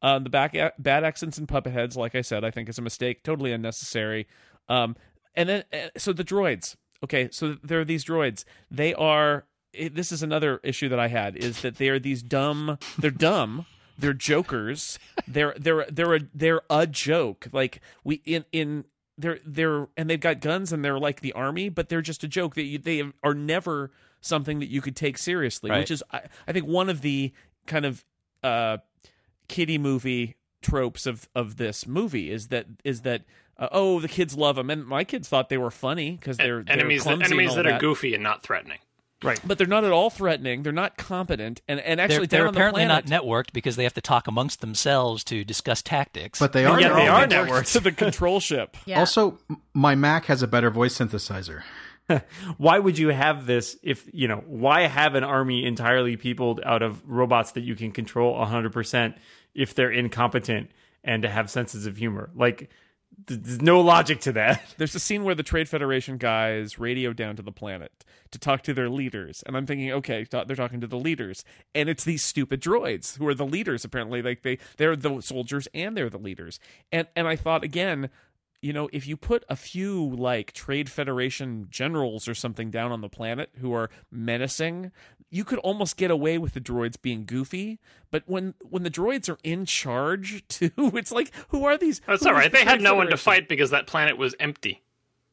[0.01, 2.82] Uh, the back bad accents and puppet heads, like I said, I think is a
[2.82, 4.28] mistake, totally unnecessary.
[4.68, 4.95] Um,
[5.36, 6.76] and then uh, so the droids.
[7.03, 8.45] Okay, so there are these droids.
[8.72, 9.45] They are.
[9.74, 12.78] It, this is another issue that I had is that they are these dumb.
[12.97, 13.65] They're dumb.
[13.97, 14.99] They're jokers.
[15.28, 17.47] They're they're they're a they're a joke.
[17.51, 18.86] Like we in in
[19.17, 22.28] they're they're and they've got guns and they're like the army, but they're just a
[22.28, 22.55] joke.
[22.55, 25.80] They they are never something that you could take seriously, Right.
[25.80, 27.32] which is I, I think one of the
[27.67, 28.03] kind of
[28.43, 28.78] uh
[29.47, 33.24] kiddie movie tropes of of this movie is that is that
[33.57, 36.63] uh, oh the kids love them and my kids thought they were funny because they're,
[36.63, 38.80] they're enemies that, enemies that, that are goofy and not threatening.
[39.45, 42.47] But they're not at all threatening they're not competent and and They're, actually they're down
[42.49, 46.39] on the apparently not networked because they have to talk amongst themselves to discuss tactics.
[46.39, 46.80] but they are.
[46.80, 47.09] Yeah, they networked.
[47.11, 47.72] are networked networked.
[47.74, 48.99] to the control ship Yeah.
[48.99, 49.38] Also,
[49.74, 51.61] my Mac has a better voice synthesizer.
[52.57, 56.82] why would you have this if you know why have an army entirely peopled out
[56.82, 59.15] of robots that you can control 100%
[59.53, 60.72] if they're incompetent
[61.03, 62.69] and to have senses of humor like th-
[63.28, 67.36] there's no logic to that there's a scene where the Trade Federation guys radio down
[67.36, 70.88] to the planet to talk to their leaders, and I'm thinking, okay, they're talking to
[70.88, 71.43] the leaders,
[71.76, 73.84] and it's these stupid droids who are the leaders.
[73.84, 76.59] Apparently, like they they're the soldiers and they're the leaders,
[76.91, 78.09] and and I thought again,
[78.62, 83.01] you know, if you put a few like Trade Federation generals or something down on
[83.01, 84.91] the planet who are menacing,
[85.32, 87.80] you could almost get away with the droids being goofy.
[88.12, 92.01] But when when the droids are in charge too, it's like who are these?
[92.05, 92.51] That's who all is right.
[92.51, 94.84] the They had Trade no one to fight because that planet was empty.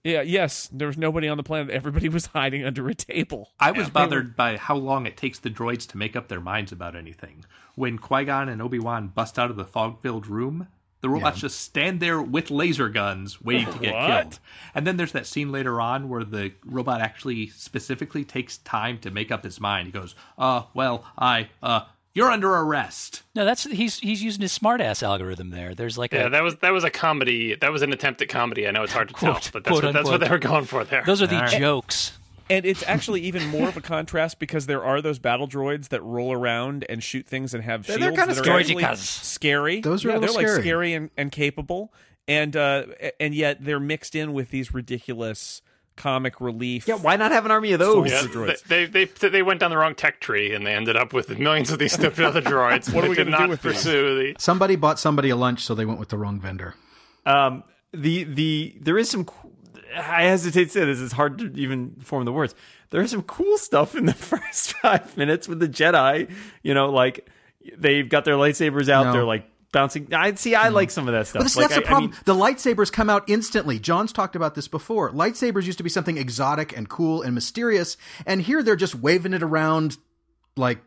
[0.04, 1.70] Yeah, yes, there was nobody on the planet.
[1.70, 3.50] Everybody was hiding under a table.
[3.60, 6.72] I was bothered by how long it takes the droids to make up their minds
[6.72, 7.44] about anything.
[7.74, 10.68] When Qui Gon and Obi Wan bust out of the fog filled room,
[11.00, 14.06] the robots just stand there with laser guns waiting to get What?
[14.22, 14.38] killed.
[14.74, 19.10] And then there's that scene later on where the robot actually specifically takes time to
[19.10, 19.86] make up his mind.
[19.86, 21.82] He goes, uh, well, I, uh,
[22.14, 23.22] you're under arrest.
[23.36, 25.72] No, that's he's he's using his smartass algorithm there.
[25.74, 27.54] There's like Yeah, a that was that was a comedy.
[27.54, 28.66] That was an attempt at comedy.
[28.66, 30.64] I know it's hard to Quote, tell, but that's what, that's what they were going
[30.64, 31.04] for there.
[31.06, 31.60] those are the All right.
[31.60, 32.17] jokes.
[32.50, 36.02] And it's actually even more of a contrast because there are those battle droids that
[36.02, 38.84] roll around and shoot things and have They're- shields they're kinda that are scary.
[38.84, 39.80] actually scary.
[39.80, 40.62] Those are a yeah, little they're like scary.
[40.62, 41.92] scary and, and capable,
[42.26, 42.84] and uh,
[43.20, 45.60] and yet they're mixed in with these ridiculous
[45.96, 46.86] comic relief.
[46.86, 48.08] Yeah, why not have an army of those?
[48.10, 51.12] yeah, they, they they they went down the wrong tech tree and they ended up
[51.12, 52.92] with millions of these stupid other droids.
[52.94, 53.72] What are we did gonna do with these?
[53.74, 56.74] pursue the Somebody bought somebody a lunch, so they went with the wrong vendor.
[57.26, 59.26] Um, the the there is some.
[59.96, 61.00] I hesitate to say this.
[61.00, 62.54] It's hard to even form the words.
[62.90, 66.30] There is some cool stuff in the first five minutes with the Jedi.
[66.62, 67.28] You know, like
[67.76, 69.06] they've got their lightsabers out.
[69.06, 69.12] No.
[69.12, 70.12] They're like bouncing.
[70.14, 70.54] I see.
[70.54, 71.40] I like some of that stuff.
[71.40, 72.10] But this, like, that's the I- I problem.
[72.10, 73.78] mean, the lightsabers come out instantly.
[73.78, 75.10] John's talked about this before.
[75.12, 79.34] Lightsabers used to be something exotic and cool and mysterious, and here they're just waving
[79.34, 79.96] it around
[80.56, 80.78] like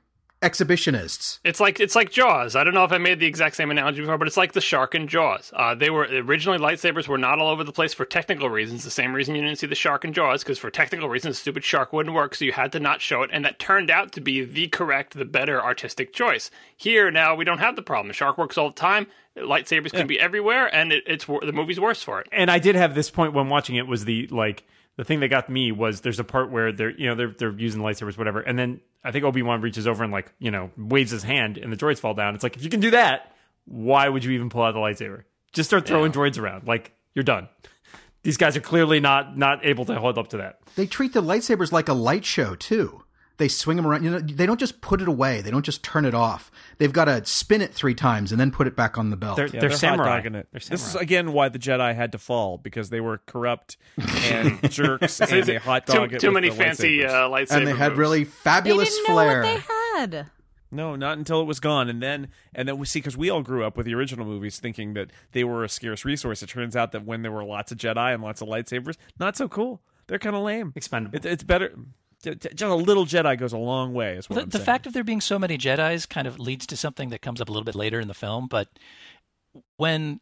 [0.41, 1.39] exhibitionists.
[1.43, 2.55] It's like it's like Jaws.
[2.55, 4.61] I don't know if I made the exact same analogy before, but it's like the
[4.61, 5.51] shark in Jaws.
[5.55, 8.83] Uh, they were originally lightsabers were not all over the place for technical reasons.
[8.83, 11.41] The same reason you didn't see the shark in Jaws, because for technical reasons, the
[11.41, 14.11] stupid shark wouldn't work, so you had to not show it, and that turned out
[14.13, 16.49] to be the correct, the better artistic choice.
[16.75, 18.07] Here now we don't have the problem.
[18.07, 19.07] The shark works all the time.
[19.37, 22.27] Lightsabers can be everywhere, and it, it's the movie's worse for it.
[22.31, 24.63] and I did have this point when watching it was the like
[24.97, 27.53] the thing that got me was there's a part where they're you know they're they're
[27.53, 30.71] using lightsabers whatever and then I think Obi Wan reaches over and like you know
[30.77, 32.35] waves his hand and the droids fall down.
[32.35, 33.33] It's like if you can do that,
[33.65, 35.23] why would you even pull out the lightsaber?
[35.53, 36.67] Just start throwing droids around.
[36.67, 37.49] Like you're done.
[38.23, 40.59] These guys are clearly not not able to hold up to that.
[40.75, 43.03] They treat the lightsabers like a light show too.
[43.37, 44.03] They swing them around.
[44.03, 45.41] You know, they don't just put it away.
[45.41, 46.51] They don't just turn it off.
[46.77, 49.37] They've got to spin it three times and then put it back on the belt.
[49.37, 50.07] They're Yeah, they're, they're samurai.
[50.09, 50.47] hot-dogging it.
[50.51, 54.59] They're This is again why the Jedi had to fall because they were corrupt and
[54.71, 57.09] jerks, and they hot Too, dog it too with many the fancy lightsabers.
[57.09, 57.99] uh, lightsaber and they had moves.
[57.99, 59.41] really They fabulous didn't know flair.
[59.41, 59.47] what
[59.95, 60.25] they had.
[60.73, 63.41] No, not until it was gone, and then and then we see because we all
[63.41, 66.41] grew up with the original movies thinking that they were a scarce resource.
[66.43, 69.35] It turns out that when there were lots of Jedi and lots of lightsabers, not
[69.35, 69.81] so cool.
[70.07, 70.71] They're kind of lame.
[70.75, 71.17] Expendable.
[71.17, 71.73] It, it's better.
[72.23, 74.15] Just a little Jedi goes a long way.
[74.15, 74.65] Is what The, I'm the saying.
[74.65, 77.49] fact of there being so many Jedi's kind of leads to something that comes up
[77.49, 78.47] a little bit later in the film.
[78.47, 78.67] But
[79.77, 80.19] when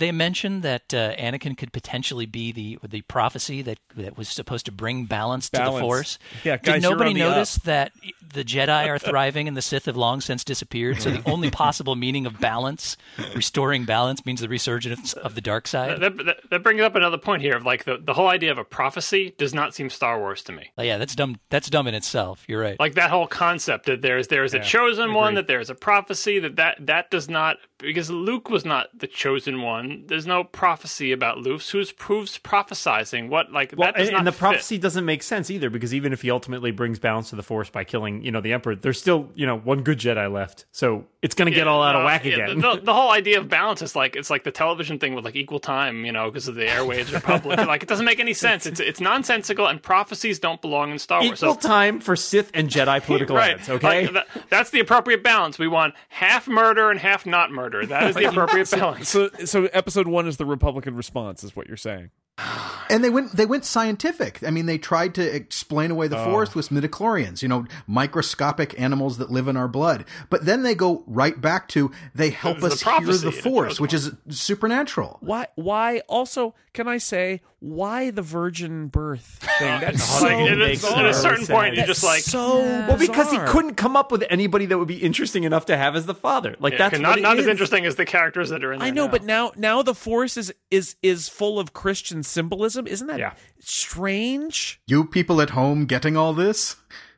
[0.00, 4.66] they mentioned that uh, Anakin could potentially be the the prophecy that that was supposed
[4.66, 7.30] to bring balance to the Force, Yeah, guys, did you're nobody on the up.
[7.36, 7.92] notice that
[8.32, 11.00] the Jedi are thriving and the Sith have long since disappeared?
[11.00, 12.96] So the only possible meaning of balance,
[13.34, 16.00] restoring balance, means the resurgence of the dark side.
[16.00, 18.58] That, that, that brings up another point here of like the, the whole idea of
[18.58, 20.70] a prophecy does not seem Star Wars to me.
[20.78, 21.38] Oh, yeah, that's dumb.
[21.50, 22.44] That's dumb in itself.
[22.48, 22.78] You're right.
[22.80, 26.56] Like that whole concept that there's there's a chosen one, that there's a prophecy that
[26.56, 29.89] that that does not because Luke was not the chosen one.
[30.06, 31.62] There's no prophecy about Luke.
[31.62, 34.38] Who's proves prophesizing what like Well, that does and, not and the fit.
[34.38, 37.70] prophecy doesn't make sense either because even if he ultimately brings balance to the force
[37.70, 40.64] by killing, you know, the emperor, there's still, you know, one good Jedi left.
[40.72, 42.60] So it's going to get all out of whack yeah, again.
[42.60, 45.36] The, the whole idea of balance is like it's like the television thing with like
[45.36, 47.58] equal time, you know, because of the airwaves are public.
[47.66, 48.66] like it doesn't make any sense.
[48.66, 51.42] It's it's nonsensical, and prophecies don't belong in Star Wars.
[51.42, 54.06] Equal So time for Sith and Jedi political right, ads, okay?
[54.06, 55.58] Like, that- that's the appropriate balance.
[55.58, 57.86] We want half murder and half not murder.
[57.86, 59.08] That is the appropriate balance.
[59.08, 62.10] So, so episode one is the Republican response, is what you're saying.
[62.90, 64.42] And they went they went scientific.
[64.44, 66.24] I mean, they tried to explain away the Oh.
[66.24, 70.04] force with midichlorians, you know, microscopic animals that live in our blood.
[70.28, 73.30] But then they go right back to they help It's the us hear the the
[73.30, 75.18] force, which is supernatural.
[75.20, 75.46] Why?
[75.54, 76.00] Why?
[76.08, 79.80] Also, can I say why the virgin birth thing?
[79.80, 82.58] That's so Like, it makes is- at a no certain point, you're just like so
[82.58, 85.94] well, because he couldn't come up with anybody that would be interesting enough to have
[85.94, 86.56] as the father.
[86.58, 88.80] Like Yeah, that's not what it not as interesting as the characters that are in
[88.80, 88.88] there.
[88.88, 89.12] I know, now.
[89.12, 92.86] but now now the force is is is full of Christian symbolism.
[92.86, 93.32] Isn't that Yeah.
[93.58, 94.80] strange?
[94.86, 96.76] You people at home getting all this?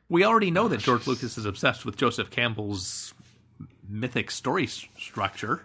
[0.09, 3.13] We already know that George Lucas is obsessed with Joseph Campbell's
[3.87, 5.63] mythic story s- structure.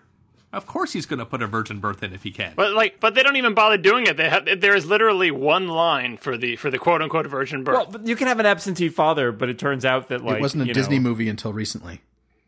[0.52, 2.54] Of course, he's going to put a virgin birth in if he can.
[2.56, 4.16] But like, but they don't even bother doing it.
[4.16, 7.88] They have there is literally one line for the for the quote unquote virgin birth.
[7.92, 10.70] Well, you can have an absentee father, but it turns out that like it wasn't
[10.70, 12.00] a Disney know, movie until recently.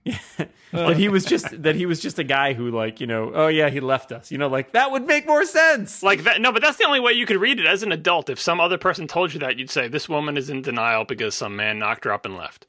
[0.73, 3.49] that he was just that he was just a guy who like you know oh
[3.49, 6.41] yeah he left us you know like that would make more sense Like that?
[6.41, 8.31] No, but that's the only way you could read it as an adult.
[8.31, 11.35] If some other person told you that, you'd say this woman is in denial because
[11.35, 12.67] some man knocked her up and left.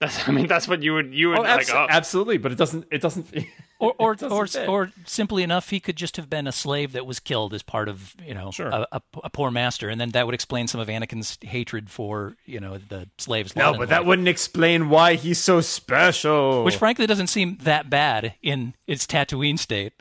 [0.00, 0.28] That's.
[0.28, 1.14] I mean, that's what you would.
[1.14, 1.70] You would oh, like.
[1.72, 3.26] Oh, absolutely but it doesn't it doesn't
[3.92, 7.20] or or or, or simply enough, he could just have been a slave that was
[7.20, 8.68] killed as part of you know Sure.
[8.68, 12.36] a, a, a poor master, and then that would explain some of Anakin's hatred for
[12.46, 13.54] you know the slaves.
[13.56, 17.58] no lot in but that wouldn't explain why he's so special which frankly doesn't seem
[17.62, 19.92] that bad in its Tatooine state.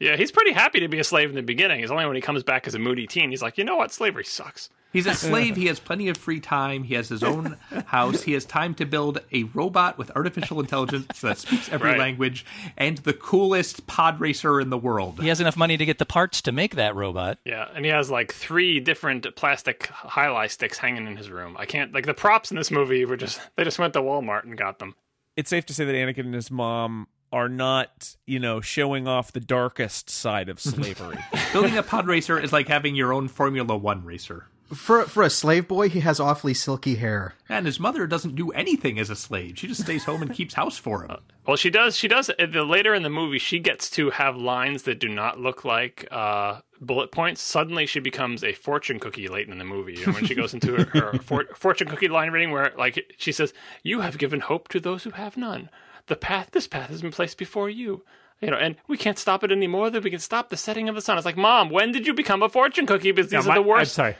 [0.00, 1.80] Yeah, he's pretty happy to be a slave in the beginning.
[1.80, 3.92] It's only when he comes back as a moody teen, he's like, you know what,
[3.92, 4.68] slavery sucks.
[4.92, 5.54] He's a slave.
[5.54, 6.82] He has plenty of free time.
[6.82, 8.22] He has his own house.
[8.22, 11.98] He has time to build a robot with artificial intelligence that speaks every Right.
[11.98, 12.44] language
[12.76, 15.20] and the coolest pod racer in the world.
[15.20, 17.38] He has enough money to get the parts to make that robot.
[17.44, 21.54] Yeah, and he has like three different plastic highlight sticks hanging in his room.
[21.56, 24.42] I can't like the props in this movie were just they just went to Walmart
[24.42, 24.96] and got them.
[25.36, 29.32] It's safe to say that Anakin and his mom are not, you know, showing off
[29.32, 31.18] the darkest side of slavery.
[31.52, 34.46] Building a pod racer is like having your own Formula One racer.
[34.72, 37.34] For for a slave boy, he has awfully silky hair.
[37.48, 39.58] And his mother doesn't do anything as a slave.
[39.58, 41.16] She just stays home and keeps house for him.
[41.46, 41.96] Well, she does.
[41.96, 42.30] She does.
[42.30, 45.64] uh, The later in the movie, she gets to have lines that do not look
[45.64, 47.40] like uh, bullet points.
[47.42, 49.94] Suddenly, she becomes a fortune cookie late in the movie.
[49.94, 53.14] You know, when she goes into her, her for, fortune cookie line reading, where like
[53.18, 53.52] she says,
[53.82, 55.70] "You have given hope to those who have none.
[56.10, 58.04] The path, this path, has been placed before you."
[58.42, 60.88] You know, and we can't stop it any more than we can stop the setting
[60.88, 61.18] of the sun.
[61.18, 63.12] It's like, Mom, when did you become a fortune cookie?
[63.12, 63.98] Because these Now, are the my- worst.
[63.98, 64.16] I'm sorry.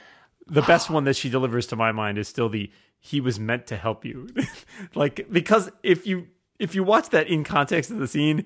[0.47, 3.65] The best one that she delivers to my mind is still the he was meant
[3.67, 4.27] to help you.
[4.95, 6.27] like because if you
[6.59, 8.45] if you watch that in context of the scene,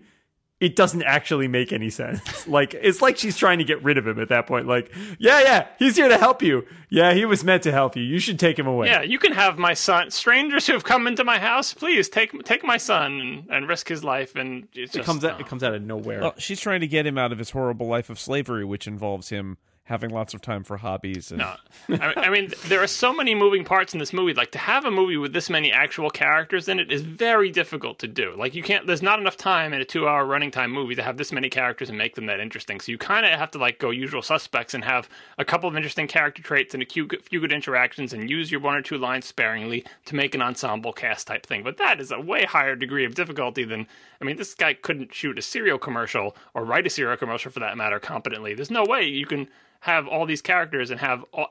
[0.62, 2.48] it doesn't actually make any sense.
[2.48, 4.68] like it's like she's trying to get rid of him at that point.
[4.68, 4.90] Like,
[5.20, 6.66] yeah, yeah, he's here to help you.
[6.90, 8.04] Yeah, he was meant to help you.
[8.04, 8.88] You should take him away.
[8.88, 10.12] Yeah, you can have my son.
[10.12, 13.90] Strangers who have come into my house, please take take my son and, and risk
[13.90, 14.36] his life.
[14.36, 15.46] And it's It just, comes out no.
[15.46, 16.22] it comes out of nowhere.
[16.22, 19.30] well, she's trying to get him out of his horrible life of slavery, which involves
[19.30, 21.32] him having lots of time for hobbies.
[21.32, 21.56] And, No,
[21.90, 24.34] I, mean there are so many moving parts in this movie.
[24.34, 28.00] Like to have a movie with this many actual characters in it is very difficult
[28.00, 28.34] to do.
[28.36, 28.88] Like you can't.
[28.88, 31.90] There's not enough time in a two-hour running time movie to have this many characters
[31.90, 32.80] and make them that interesting.
[32.80, 35.08] So you kind of have to like go usual suspects and have
[35.38, 38.76] a couple of interesting character traits and a few good interactions and use your one
[38.76, 41.62] or two lines sparingly to make an ensemble cast type thing.
[41.62, 43.88] But that is a way higher degree of difficulty than.
[44.20, 47.60] I mean, this guy couldn't shoot a cereal commercial or write a cereal commercial for
[47.60, 48.56] that matter competently.
[48.56, 49.50] There's no way you can
[49.86, 51.50] have all these characters and have all,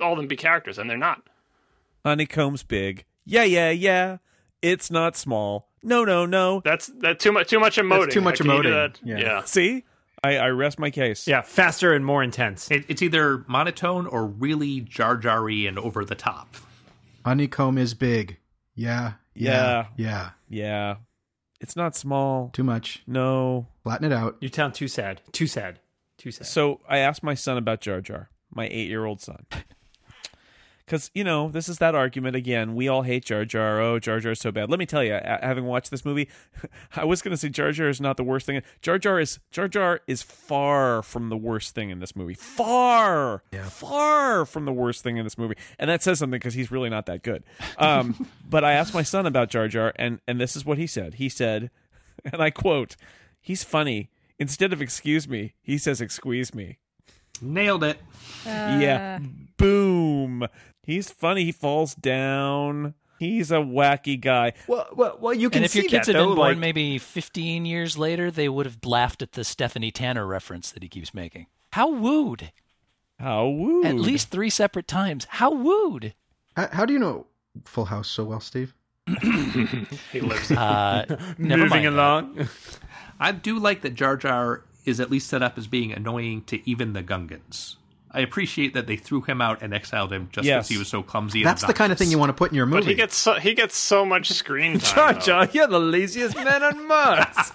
[0.00, 1.22] all of them be characters, and they're not.
[2.04, 3.04] Honeycomb's big.
[3.26, 4.16] Yeah, yeah, yeah.
[4.62, 5.68] It's not small.
[5.82, 6.62] No, no, no.
[6.64, 7.48] That's that too much.
[7.48, 8.10] Too much emoting.
[8.10, 8.96] too much Can emoting.
[9.04, 9.18] Yeah.
[9.18, 9.44] yeah.
[9.44, 9.84] See,
[10.24, 11.28] I, I rest my case.
[11.28, 12.70] yeah, faster and more intense.
[12.70, 16.54] It, it's either monotone or really jar jarry and over the top.
[17.26, 18.38] Honeycomb is big.
[18.74, 19.12] Yeah.
[19.34, 19.86] Yeah.
[19.96, 20.30] Yeah.
[20.48, 20.96] Yeah.
[21.60, 22.48] It's not small.
[22.54, 23.02] Too much.
[23.06, 23.66] No.
[23.82, 24.38] Flatten it out.
[24.40, 25.20] You sound too sad.
[25.32, 25.78] Too sad.
[26.20, 26.46] Too sad.
[26.46, 29.46] So I asked my son about Jar Jar, my eight year old son.
[30.90, 32.74] Because, you know, this is that argument again.
[32.74, 33.80] We all hate Jar Jar.
[33.80, 34.68] Oh, Jar Jar is so bad.
[34.70, 36.28] Let me tell you, having watched this movie,
[36.96, 38.60] I was going to say Jar Jar is not the worst thing.
[38.82, 42.34] Jar Jar is Jar Jar is far from the worst thing in this movie.
[42.34, 45.54] Far, far from the worst thing in this movie.
[45.78, 47.44] And that says something because he's really not that good.
[47.78, 50.88] Um, but I asked my son about Jar Jar, and and this is what he
[50.88, 51.14] said.
[51.14, 51.70] He said,
[52.24, 52.96] and I quote,
[53.40, 54.10] "He's funny.
[54.40, 56.78] Instead of excuse me, he says exqueeze me."
[57.40, 57.98] Nailed it.
[58.44, 59.20] Yeah.
[59.56, 60.46] Boom.
[60.82, 61.44] He's funny.
[61.44, 62.94] He falls down.
[63.18, 64.54] He's a wacky guy.
[64.66, 66.48] well, well, well, you can And if see your kids that, had been though, born
[66.52, 70.82] like- maybe 15 years later, they would have laughed at the Stephanie Tanner reference that
[70.82, 71.46] he keeps making.
[71.72, 72.50] How wooed!
[73.18, 73.84] How woo.
[73.84, 75.26] At least three separate times.
[75.30, 76.14] How wooed!
[76.56, 77.26] How, how do you know
[77.66, 78.74] Full House so well, Steve?
[80.12, 80.50] He lives.
[80.50, 81.04] Uh,
[81.38, 81.92] never moving mind that.
[81.92, 82.48] along.
[83.20, 86.68] I do like that Jar Jar is at least set up as being annoying to
[86.68, 87.76] even the Gungans.
[88.12, 90.68] I appreciate that they threw him out and exiled him just because Yes.
[90.68, 91.40] he was so clumsy.
[91.42, 92.80] and That's the kind of thing you want to put in your movie.
[92.82, 95.14] but he gets so he gets so much screen time.
[95.14, 95.20] Jar though.
[95.20, 97.52] Jar, you're the laziest man on Mars.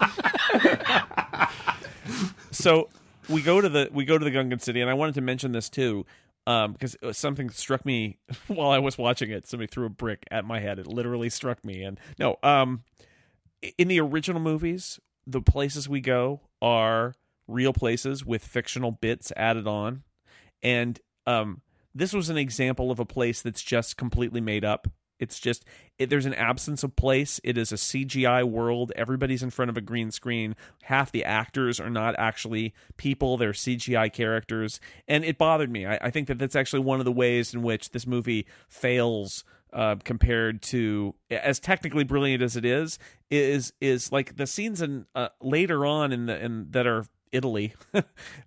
[2.51, 2.89] so
[3.29, 5.51] we go to the we go to the Gungan city, and I wanted to mention
[5.51, 6.05] this too,
[6.47, 9.47] um, because it was something struck me while I was watching it.
[9.47, 10.79] Somebody threw a brick at my head.
[10.79, 11.83] It literally struck me.
[11.83, 12.83] And no, um,
[13.77, 17.13] in the original movies, the places we go are
[17.47, 20.03] real places with fictional bits added on,
[20.63, 21.61] and um,
[21.93, 24.87] this was an example of a place that's just completely made up.
[25.19, 25.63] It's just
[25.97, 27.39] it, there's an absence of place.
[27.43, 28.91] It is a CGI world.
[28.95, 30.55] Everybody's in front of a green screen.
[30.83, 35.85] Half the actors are not actually people; they're CGI characters, and it bothered me.
[35.85, 39.45] I, I think that that's actually one of the ways in which this movie fails
[39.75, 42.97] uh, compared to as technically brilliant as it is
[43.29, 47.73] is is like the scenes in uh, later on in the in that are Italy
[47.93, 48.01] uh,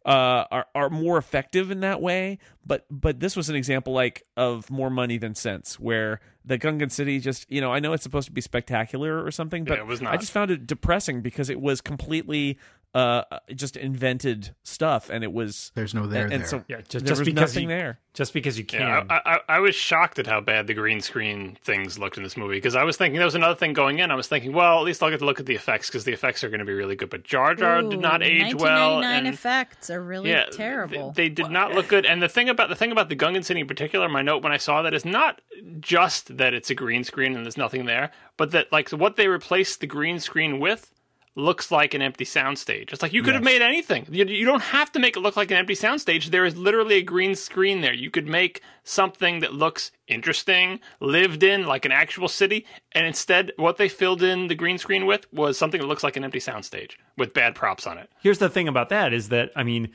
[0.07, 2.39] are are more effective in that way.
[2.65, 6.91] But but this was an example like of more money than sense, where the Gungan
[6.91, 9.87] City just you know I know it's supposed to be spectacular or something, but it
[9.87, 12.59] was I just found it depressing because it was completely
[12.95, 13.23] uh
[13.55, 16.49] just invented stuff, and it was There's no there and, and there.
[16.49, 17.99] so Yeah, just, there just was because nothing you, there.
[18.15, 18.81] just because you can.
[18.81, 22.23] Yeah, I, I, I was shocked at how bad the green screen things looked in
[22.23, 24.11] this movie because I was thinking there was another thing going in.
[24.11, 26.13] I was thinking, well, at least I'll get to look at the effects because the
[26.13, 27.11] effects are going to be really good.
[27.11, 28.97] But Jar Jar did not age well.
[28.97, 31.13] 1999 and- effects are really yeah, terrible.
[31.13, 32.07] They, they did not look good.
[32.07, 34.53] And the thing about the thing about the Gungan City in particular, my note when
[34.53, 35.41] I saw that is not
[35.81, 39.29] just that it's a green screen and there's nothing there, but that like what they
[39.29, 40.91] replaced the green screen with
[41.39, 42.93] looks like an empty soundstage.
[42.93, 44.07] It's like you could have made anything.
[44.11, 46.27] You, you don't have to make it look like an empty soundstage.
[46.27, 47.95] There is literally a green screen there.
[47.95, 53.53] You could make something that looks interesting, lived in, like an actual city, and instead,
[53.57, 56.41] what they filled in the green screen with was something that looks like an empty
[56.41, 58.11] soundstage with bad props on it.
[58.21, 59.91] Here's the thing about that is that I mean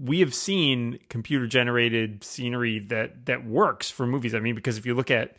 [0.00, 4.34] we have seen computer generated scenery that that works for movies.
[4.34, 5.38] I mean because if you look at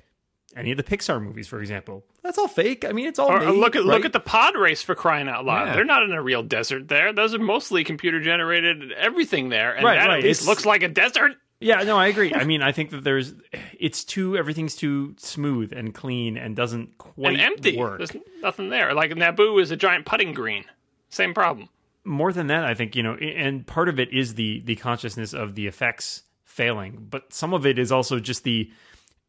[0.55, 2.85] any of the Pixar movies, for example, that's all fake.
[2.85, 4.95] I mean, it's all Or, uh, made, look at look at the pod race for
[4.95, 5.67] crying out loud.
[5.67, 5.75] Yeah.
[5.75, 7.13] They're not in a real desert there.
[7.13, 10.17] Those are mostly computer generated everything there, and Right, that right.
[10.19, 11.33] at least It's- looks like a desert.
[11.61, 12.33] Yeah, no, I agree.
[12.33, 13.33] I mean, I think that there's
[13.79, 17.77] it's too everything's too smooth and clean and doesn't quite and empty.
[17.77, 17.97] work.
[17.99, 18.93] There's nothing there.
[18.93, 20.65] Like Naboo is a giant putting green.
[21.09, 21.69] Same problem.
[22.03, 25.33] more than that, I think you know, and part of it is the the consciousness
[25.33, 28.69] of the effects failing, but some of it is also just the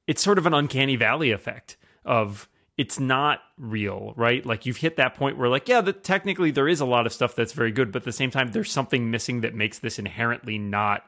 [0.06, 2.48] it's sort of an uncanny valley effect of
[2.78, 4.44] it's not real, right?
[4.44, 7.12] Like you've hit that point where like, yeah, that technically there is a lot of
[7.12, 9.98] stuff that's very good, but at the same time there's something missing that makes this
[9.98, 11.02] inherently not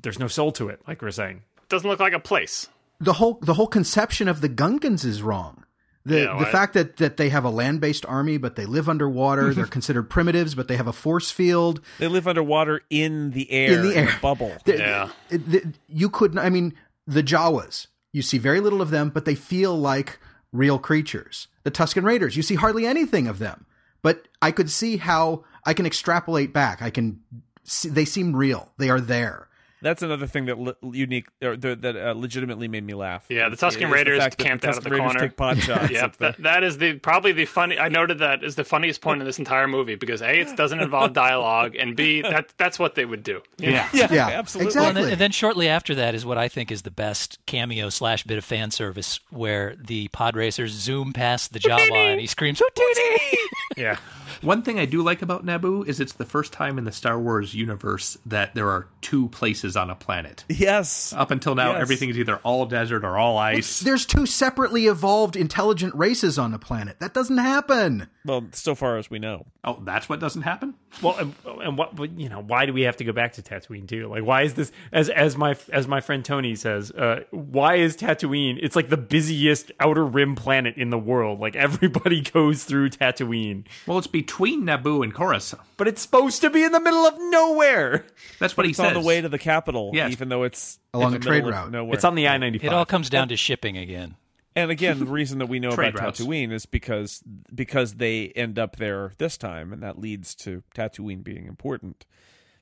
[0.00, 1.42] there's no soul to it, like we're saying.
[1.68, 2.68] Doesn't look like a place.
[3.00, 5.64] the whole the whole conception of the Gungans is wrong.
[6.04, 8.66] The Yeah, the well, fact that that they have a land based army, but they
[8.66, 9.52] live underwater.
[9.54, 13.72] they're considered primitives, but they have a force field They live underwater in the air,
[13.72, 14.08] in the air.
[14.16, 14.52] a bubble.
[14.64, 15.08] The- Yeah.
[15.30, 16.38] it- the- you couldn't.
[16.38, 16.74] I mean,
[17.06, 17.86] the Jawas.
[18.12, 20.18] You see very little of them, but they feel like
[20.52, 21.48] real creatures.
[21.64, 22.36] The Tusken Raiders.
[22.36, 23.66] You see hardly anything of them,
[24.02, 26.82] but I could see how I can extrapolate back.
[26.82, 27.20] I can.
[27.64, 28.72] See, they seem real.
[28.76, 29.48] They are there.
[29.82, 33.26] That's another thing that le- unique or the, that uh, legitimately made me laugh.
[33.28, 35.20] Yeah, the Tusken is Raiders fact that camped the out of the Tusken Raiders corner.
[35.28, 35.82] Take pot shots.
[35.92, 37.78] Yeah, that, that is the probably the funny.
[37.78, 40.80] I noted that is the funniest point in this entire movie because a it doesn't
[40.80, 43.42] involve dialogue and b that that's what they would do.
[43.58, 43.88] Yeah.
[43.92, 44.74] yeah, Yeah, absolutely.
[44.74, 45.02] Well, and, exactly.
[45.02, 48.22] then, and then shortly after that is what I think is the best cameo slash
[48.24, 52.60] bit of fan service, where the pod racers zoom past the Jawa and he screams
[52.60, 53.36] "Utinni!"
[53.76, 53.96] Yeah.
[54.40, 57.18] One thing I do like about Naboo is it's the first time in the Star
[57.18, 60.44] Wars universe that there are two places on a planet.
[60.48, 61.12] Yes.
[61.12, 61.82] Up until now, Yes.
[61.82, 63.80] everything is either all desert or all ice.
[63.80, 67.00] There's two separately evolved intelligent races on the planet.
[67.00, 68.08] That doesn't happen.
[68.24, 69.46] Well, so far as we know.
[69.64, 70.74] Oh, that's what doesn't happen.
[71.02, 72.40] Well, and, and what but, you know?
[72.40, 74.06] Why do we have to go back to Tatooine too?
[74.08, 74.70] Like, why is this?
[74.92, 78.58] As as my as my friend Tony says, uh, why is Tatooine?
[78.62, 81.40] It's like the busiest outer rim planet in the world.
[81.40, 85.62] Like everybody goes through Tatooine, Well, it's between Naboo and Coruscant.
[85.76, 88.04] but it's supposed to be in the middle of nowhere.
[88.38, 88.88] That's what he It's says.
[88.88, 90.12] on the way to the capital, Yes.
[90.12, 91.72] even though it's Along in the a trade middle of route.
[91.72, 91.94] Nowhere.
[91.94, 94.16] It's on the I ninety It all comes down to shipping again.
[94.54, 96.20] And again, the reason that we know about routes.
[96.20, 97.22] Tatooine is because
[97.54, 102.04] because they end up there this time, and that leads to Tatooine being important.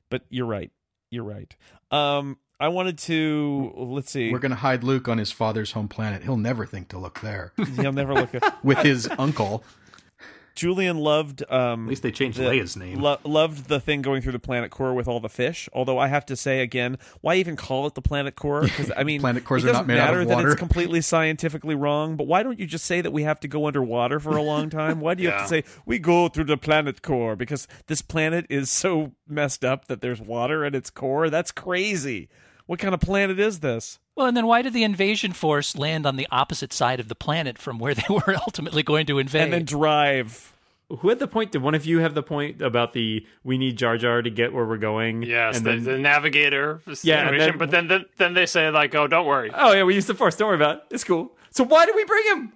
[0.09, 0.71] But you're right.
[1.09, 1.53] You're right.
[1.91, 4.31] Um, I wanted to let's see.
[4.31, 6.23] We're going to hide Luke on his father's home planet.
[6.23, 8.63] He'll never think to look there He'll never look at.
[8.63, 9.63] with his uncle.
[10.55, 11.43] Julian loved.
[11.49, 12.99] Um, At least they changed the- Leia's name.
[13.01, 15.69] Lo- loved the thing going through the planet core with all the fish.
[15.73, 18.61] Although I have to say again, why even call it the planet core?
[18.61, 21.01] Because I mean, Planet cores it doesn't not made out of matter that it's completely
[21.01, 22.15] scientifically wrong.
[22.17, 24.69] But why don't you just say that we have to go underwater for a long
[24.69, 24.99] time?
[24.99, 27.35] Why do you have to say we go through the planet core?
[27.35, 31.29] Because this planet is so messed up that there's water at its core.
[31.29, 32.27] That's crazy.
[32.65, 33.99] What kind of planet is this?
[34.15, 37.15] Well, and then why did the invasion force land on the opposite side of the
[37.15, 39.43] planet from where they were ultimately going to invade?
[39.43, 40.53] And then drive.
[40.99, 41.53] Who had the point?
[41.53, 44.51] Did one of you have the point about the we need Jar Jar to get
[44.51, 45.23] where we're going?
[45.23, 46.81] Yes, and the, then, the navigator.
[47.01, 49.51] Yeah, and then- but then, then then they say like, oh, don't worry.
[49.55, 50.35] oh yeah, we used the Force.
[50.35, 50.83] Don't worry about it.
[50.91, 51.31] It's cool.
[51.51, 52.53] So why do we bring him?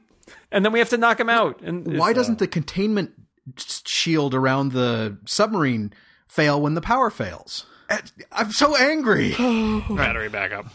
[0.52, 1.62] And then we have to knock him out.
[1.62, 3.12] And Why uh, doesn't the containment
[3.58, 5.94] shield around the submarine
[6.28, 7.66] fail when the power fails?
[7.90, 8.00] Uh,
[8.34, 9.32] I'm so angry.
[9.90, 10.66] Battery backup.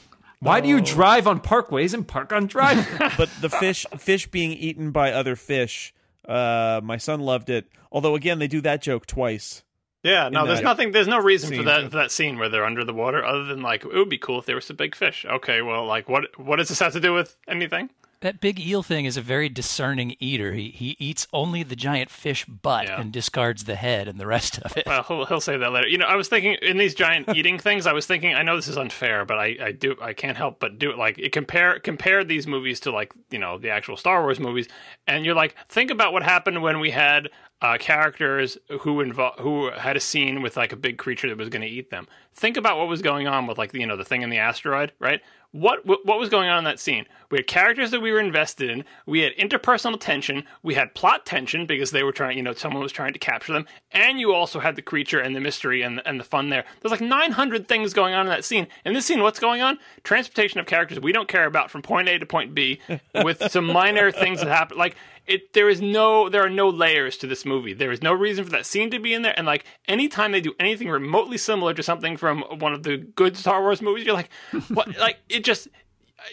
[0.41, 2.87] Why do you drive on parkways and park on drive?
[3.17, 5.95] but the fish fish being eaten by other fish
[6.29, 9.65] uh my son loved it although again they do that joke twice
[10.03, 10.93] Yeah, no, there's nothing.
[10.93, 13.61] There's no reason for that for that scene where they're under the water, other than
[13.63, 15.27] like it would be cool if there was a big fish.
[15.29, 17.91] Okay, well, like what what does this have to do with anything?
[18.21, 20.53] That big eel thing is a very discerning eater.
[20.53, 23.01] He he eats only the giant fish butt Yeah.
[23.01, 24.85] and discards the head and the rest of it.
[24.87, 25.89] Well, he'll, he'll say that later.
[25.89, 27.87] You know, I was thinking in these giant eating things.
[27.87, 30.61] I was thinking, I know this is unfair, but I, I do, I can't help
[30.61, 30.99] but do it.
[30.99, 34.69] Like, it compare compare these movies to like you know the actual Star Wars movies,
[35.07, 37.31] and you're like, think about what happened when we had
[37.63, 41.49] uh, characters who invo- who had a scene with like a big creature that was
[41.49, 42.07] going to eat them.
[42.33, 44.93] Think about what was going on with like you know the thing in the asteroid,
[44.99, 45.21] right?
[45.53, 47.07] What what was going on in that scene?
[47.29, 48.85] We had characters that we were invested in.
[49.05, 50.45] We had interpersonal tension.
[50.63, 53.53] We had plot tension because they were trying, you know, someone was trying to capture
[53.53, 56.65] them, and you also had the creature and the mystery and and the fun there.
[56.81, 58.69] There's like 900 things going on in that scene.
[58.85, 59.81] In this scene, what's going on?
[60.05, 62.81] Transportation of characters we don't care about from point A to point B,
[63.25, 64.79] with some minor things that happen.
[64.79, 64.95] Like
[65.31, 67.73] it, there is no, there are no layers to this movie.
[67.73, 69.35] There is no reason for that scene to be in there.
[69.37, 73.37] And like anytime they do anything remotely similar to something from one of the good
[73.37, 74.31] Star Wars movies, you're like,
[74.69, 74.97] what?
[74.99, 75.67] like it just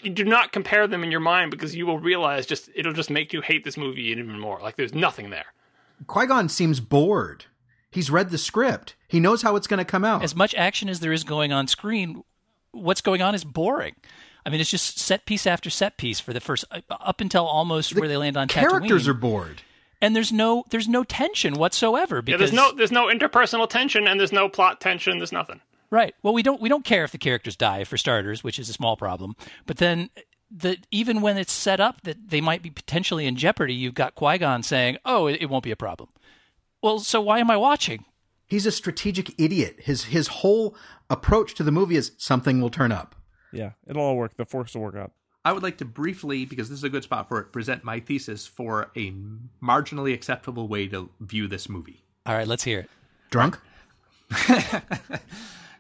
[0.04, 3.10] you do not compare them in your mind because you will realize just it'll just
[3.10, 4.60] make you hate this movie even more.
[4.60, 5.48] Like there's nothing there.
[6.06, 7.46] Qui Gon seems bored.
[7.90, 8.96] He's read the script.
[9.08, 10.24] He knows how it's going to come out.
[10.24, 12.24] As much action as there is going on screen,
[12.72, 13.96] what's going on is boring.
[14.46, 17.46] I mean, it's just set piece after set piece for the first uh, up until
[17.46, 19.10] almost where they land on Characters Tatooine.
[19.10, 19.62] are bored.
[20.02, 24.08] and there's no there's no tension whatsoever Yeah, because there's no there's no interpersonal tension
[24.08, 25.18] and there's no plot tension.
[25.18, 25.62] There's nothing.
[25.90, 26.14] Right.
[26.22, 28.74] Well, we don't we don't care if the characters die for starters, which is a
[28.74, 29.36] small problem.
[29.66, 30.10] But then
[30.52, 34.16] the even when it's set up that they might be potentially in jeopardy, you've got
[34.16, 36.10] Qui Gon saying, "Oh, it, it won't be a problem."
[36.82, 38.06] Well, so why am I watching?
[38.46, 39.78] He's a strategic idiot.
[39.80, 40.76] His his whole
[41.10, 43.16] approach to the movie is something will turn up.
[43.52, 44.36] Yeah, it'll all work.
[44.36, 45.12] The force will work out.
[45.46, 48.02] I would like to briefly, because this is a good spot for it, present my
[48.02, 49.14] thesis for a
[49.64, 52.04] marginally acceptable way to view this movie.
[52.26, 52.90] All right, let's hear it.
[53.30, 53.58] Drunk?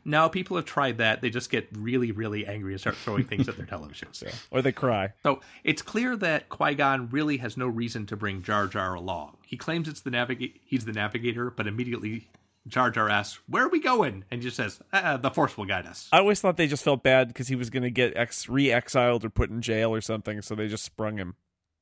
[0.07, 1.19] Now, people have tried that.
[1.19, 4.23] They just get really, really angry and start throwing things at their televisions.
[4.51, 5.13] Or they cry.
[5.23, 9.35] So it's clear that Qui Gon really has no reason to bring Jar Jar along.
[9.45, 10.61] He claims it's the navigate.
[10.63, 12.29] He's the navigator, but immediately
[12.67, 15.65] Jar Jar asks, "Where are we going?" And he just says, uh, "The Force will
[15.65, 18.15] guide us." I always thought they just felt bad because he was going to get
[18.15, 21.35] ex- re-exiled or put in jail or something, so they just sprung him.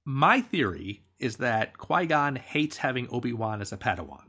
[0.03, 4.23] My theory is that Qui Gon hates having Obi Wan as a Padawan.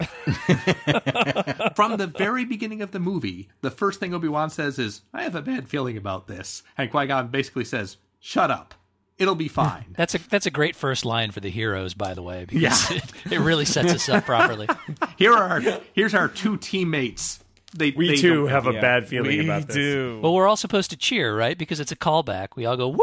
[1.74, 5.22] From the very beginning of the movie, the first thing Obi Wan says is, "I
[5.22, 8.74] have a bad feeling about this," and Qui Gon basically says, "Shut up,
[9.18, 12.22] it'll be fine." That's a that's a great first line for the heroes, by the
[12.22, 12.96] way, because Yeah.
[12.98, 14.68] it, it really sets us up properly.
[15.16, 17.40] Here are our, here's our two teammates.
[17.76, 19.76] They We they too have a Yeah, bad feeling we about this.
[19.76, 20.18] do.
[20.22, 21.56] Well, we're all supposed to cheer, right?
[21.56, 22.48] Because it's a callback.
[22.56, 22.98] We all go, "Woo!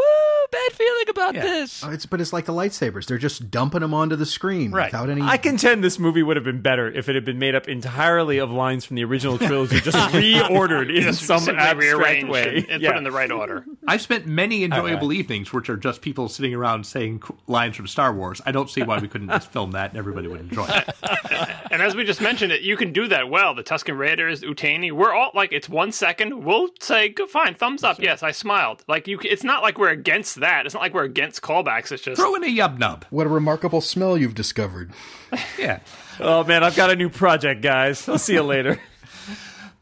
[0.52, 3.06] Bad feeling about this." Oh, It's but it's like the lightsabers.
[3.06, 4.92] They're just dumping them onto the screen Right.
[4.92, 5.22] without any.
[5.22, 8.38] I contend this movie would have been better if it had been made up entirely
[8.38, 12.58] of lines from the original trilogy, just reordered in Just some simply abstract way.
[12.58, 12.90] and, and Yeah.
[12.92, 13.66] put in the right order.
[13.88, 18.14] I've spent many enjoyable evenings, which are just people sitting around saying lines from Star
[18.14, 18.42] Wars.
[18.46, 20.96] I don't see why we couldn't just film that and everybody would enjoy it.
[21.70, 23.54] And as we just mentioned, it you can do that well.
[23.54, 26.44] The Tusken Raiders, Utinni, we're all like it's one second.
[26.46, 28.00] We'll say fine, thumbs up.
[28.02, 28.84] Yes, I smiled.
[28.88, 30.66] Like you, it's not like we're against that.
[30.66, 31.92] It's not like we're against callbacks.
[31.92, 33.06] It's just Throw in a yub nub.
[33.10, 34.92] what a remarkable smell you've discovered.
[35.60, 35.80] Yeah.
[36.20, 38.08] Oh man, I've got a new project, guys.
[38.08, 38.80] I'll see you later.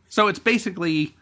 [0.10, 1.14] So it's basically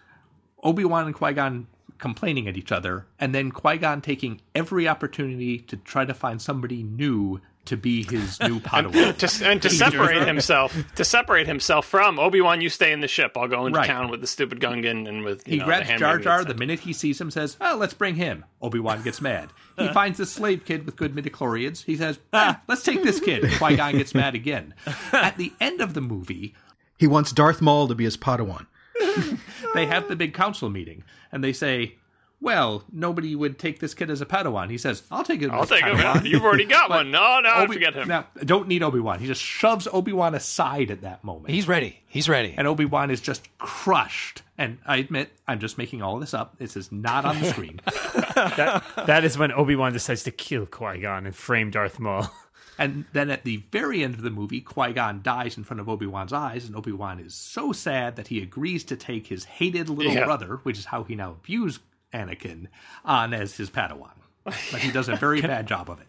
[0.62, 1.66] Obi Wan and Qui Gon
[1.98, 6.40] complaining at each other, and then Qui Gon taking every opportunity to try to find
[6.42, 9.18] somebody new to be his new Padawan.
[9.18, 12.59] to, and to separate himself to separate himself from Obi Wan.
[12.61, 13.38] You stay in the ship.
[13.38, 13.88] I'll go into Right.
[13.88, 16.53] town with the stupid Gungan and with you He know, grabs the Jar Jar the
[16.55, 18.43] minute he sees him, says, Oh, let's bring him.
[18.61, 19.49] Obi Wan gets mad.
[19.78, 21.84] He finds this slave kid with good midichlorians.
[21.84, 23.49] He says, ah, Let's take this kid.
[23.57, 24.74] Qui Gon gets mad again.
[25.11, 26.53] At the end of the movie,
[26.97, 28.68] He wants Darth Maul to be his Padawan.
[29.74, 31.95] they have the big council meeting and they say,
[32.44, 34.70] Well, nobody would take this kid as a Padawan.
[34.70, 36.26] He says, I'll take it I'll as take him.
[36.26, 37.08] You've already got one.
[37.08, 38.10] Oh, no, no, I Obi- forget him.
[38.10, 39.20] Now, don't need Obi Wan.
[39.20, 41.52] He just shoves Obi Wan aside at that moment.
[41.52, 42.02] He's ready.
[42.06, 42.54] He's ready.
[42.58, 44.41] and Obi Wan is just crushed.
[44.58, 46.58] And I admit, I'm just making all of this up.
[46.60, 47.80] This is not on the screen.
[48.36, 52.30] that is when Obi Wan decides to kill Qui Gon and frame Darth Maul.
[52.78, 55.88] and then at the very end of the movie, Qui Gon dies in front of
[55.89, 59.46] Obi Wan's eyes, and Obi Wan is so sad that he agrees to take his
[59.46, 60.26] hated little Yeah.
[60.26, 61.80] brother, which is how he now views
[62.14, 62.68] Anakin,
[63.03, 64.11] on as his Padawan.
[64.45, 66.07] But he does a very bad job of it.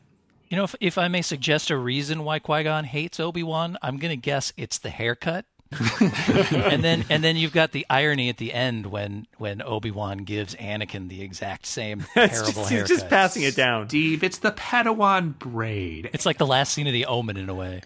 [0.48, 3.76] You know, if, if I may suggest a reason why Qui Gon hates Obi Wan,
[3.82, 5.46] I'm going to guess it's the haircut.
[6.52, 10.18] and then and then you've got the irony at the end when when Obi Wan
[10.18, 12.88] gives Anakin the exact same It's terrible just, haircut.
[12.88, 13.88] he's just passing it down.
[13.88, 16.10] Steve, it's the Padawan braid.
[16.12, 17.80] It's like the last scene of The Omen in a way.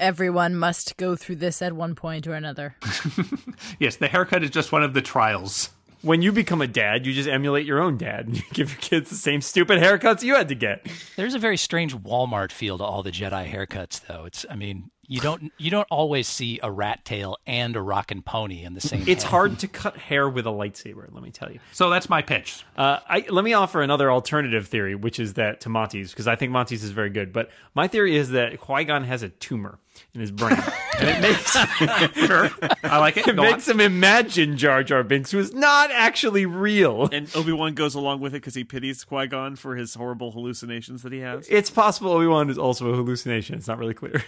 [0.00, 2.76] Everyone must go through this at one point or another.
[3.78, 5.70] Yes, the haircut is just one of the trials.
[6.02, 8.80] When you become a dad, you just emulate your own dad and you give your
[8.80, 10.86] kids the same stupid haircuts you had to get.
[11.16, 14.24] There's a very strange Walmart feel to all the Jedi haircuts, though.
[14.24, 18.22] It's, I mean, you don't you don't always see a rat tail and a rockin'
[18.22, 19.04] pony in the same.
[19.06, 19.30] It's head.
[19.30, 21.60] hard to cut hair with a lightsaber, let me tell you.
[21.72, 22.64] So that's my pitch.
[22.76, 26.36] Uh, I, let me offer another alternative theory, which is that to Monty's, because I
[26.36, 27.32] think Monty's is very good.
[27.32, 29.78] But my theory is that Qui Gon has a tumor
[30.16, 30.56] in his brain,
[30.98, 31.52] and it makes
[32.26, 32.50] Sure,
[32.82, 33.28] I like it.
[33.28, 33.50] it Go on.
[33.52, 37.08] makes him imagine Jar Jar Binks, who is not actually real.
[37.12, 40.32] And Obi Wan goes along with it because he pities Qui Gon for his horrible
[40.32, 41.46] hallucinations that he has.
[41.48, 43.54] It's possible Obi Wan is also a hallucination.
[43.56, 44.24] It's not really clear.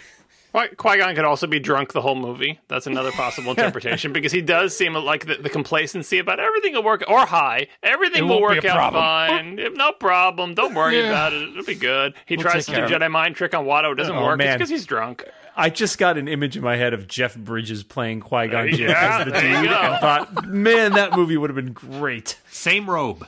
[0.77, 2.59] Qui Gon could also be drunk the whole movie.
[2.69, 6.83] That's another possible interpretation because he does seem like the, the complacency about everything will
[6.83, 9.03] work, or high, everything will work out problem.
[9.03, 9.59] fine.
[9.59, 10.55] If- no problem.
[10.55, 11.43] Don't worry about it.
[11.51, 12.15] It'll be good.
[12.27, 13.93] He tries to do care of Jedi mind trick on Watto.
[13.93, 14.41] It doesn't Oh, work.
[14.41, 15.25] It's because he's drunk.
[15.59, 18.91] I just got an image in my head of Jeff Bridges playing Qui Gon Jinn
[18.91, 19.75] Yeah, as the dude, go.
[19.75, 22.39] and thought, man, that movie would have been great.
[22.49, 23.27] Same robe.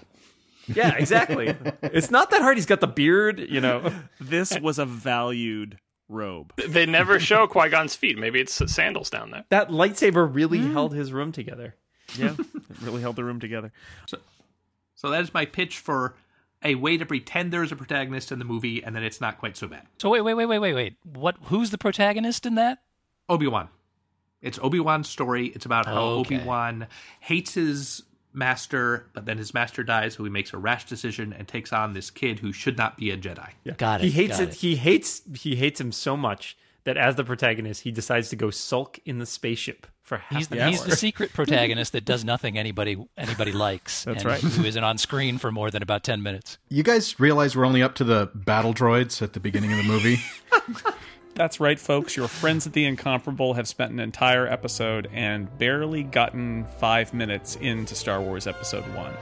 [0.68, 1.57] Yeah, exactly.
[1.83, 2.57] it's not that hard.
[2.57, 3.93] He's got the beard, you know.
[4.20, 5.78] This was a valued
[6.09, 6.53] robe.
[6.68, 8.16] They never show Qui Gon's feet.
[8.16, 9.45] Maybe it's sandals down there.
[9.49, 10.72] That lightsaber really hmm.
[10.72, 11.74] held his room together.
[12.16, 13.72] Yeah, it really held the room together.
[14.95, 16.14] So that is my pitch for
[16.62, 19.56] a way to pretend there's a protagonist in the movie, and then it's not quite
[19.56, 19.86] so bad.
[19.98, 20.96] So wait, wait, wait, wait, wait, wait.
[21.04, 21.36] What?
[21.44, 22.78] Who's the protagonist in that?
[23.28, 23.68] Obi Wan.
[24.42, 25.46] It's Obi Wan's story.
[25.48, 26.36] It's about how Okay.
[26.36, 26.86] Obi Wan
[27.20, 28.02] hates his
[28.32, 31.92] master, but then his master dies, so he makes a rash decision and takes on
[31.92, 33.50] this kid who should not be a Jedi.
[33.76, 34.04] Got it.
[34.04, 34.54] He hates got it.
[34.54, 35.22] He hates.
[35.34, 39.18] He hates him so much that as the protagonist, he decides to go sulk in
[39.18, 40.70] the spaceship for half He's an the, hour.
[40.70, 44.02] he's the secret protagonist that does nothing anybody anybody likes.
[44.02, 44.40] That's and right.
[44.40, 46.58] Who isn't on screen for more than about ten minutes.
[46.68, 49.84] You guys realize we're only up to the battle droids at the beginning of the
[49.84, 50.18] movie?
[51.36, 52.16] That's right, folks.
[52.16, 57.54] Your friends at The Incomparable have spent an entire episode and barely gotten five minutes
[57.54, 59.12] into Star Wars Episode 1.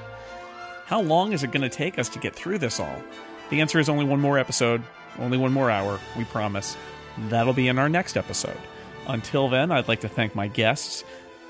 [0.87, 3.03] How long is it going to take us to get through this all?
[3.51, 4.83] The answer is only one more episode,
[5.19, 6.79] only one more hour, we promise.
[7.29, 8.57] That'll be in our next episode.
[9.09, 11.05] Until then, I'd like to thank my guests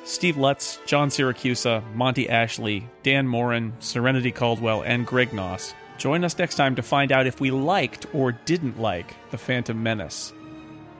[0.04, 5.74] Steve Lutz, John Siracusa, Monty Ashley, Dan Moren, Serenity Caldwell, and Greg Knauss.
[5.98, 9.82] Join us next time to find out if we liked or didn't like The Phantom
[9.82, 10.32] Menace.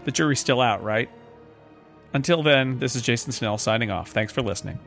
[0.05, 1.09] The jury's still out, right?
[2.13, 4.11] Until then, this is Jason Snell signing off.
[4.11, 4.79] Thanks for listening.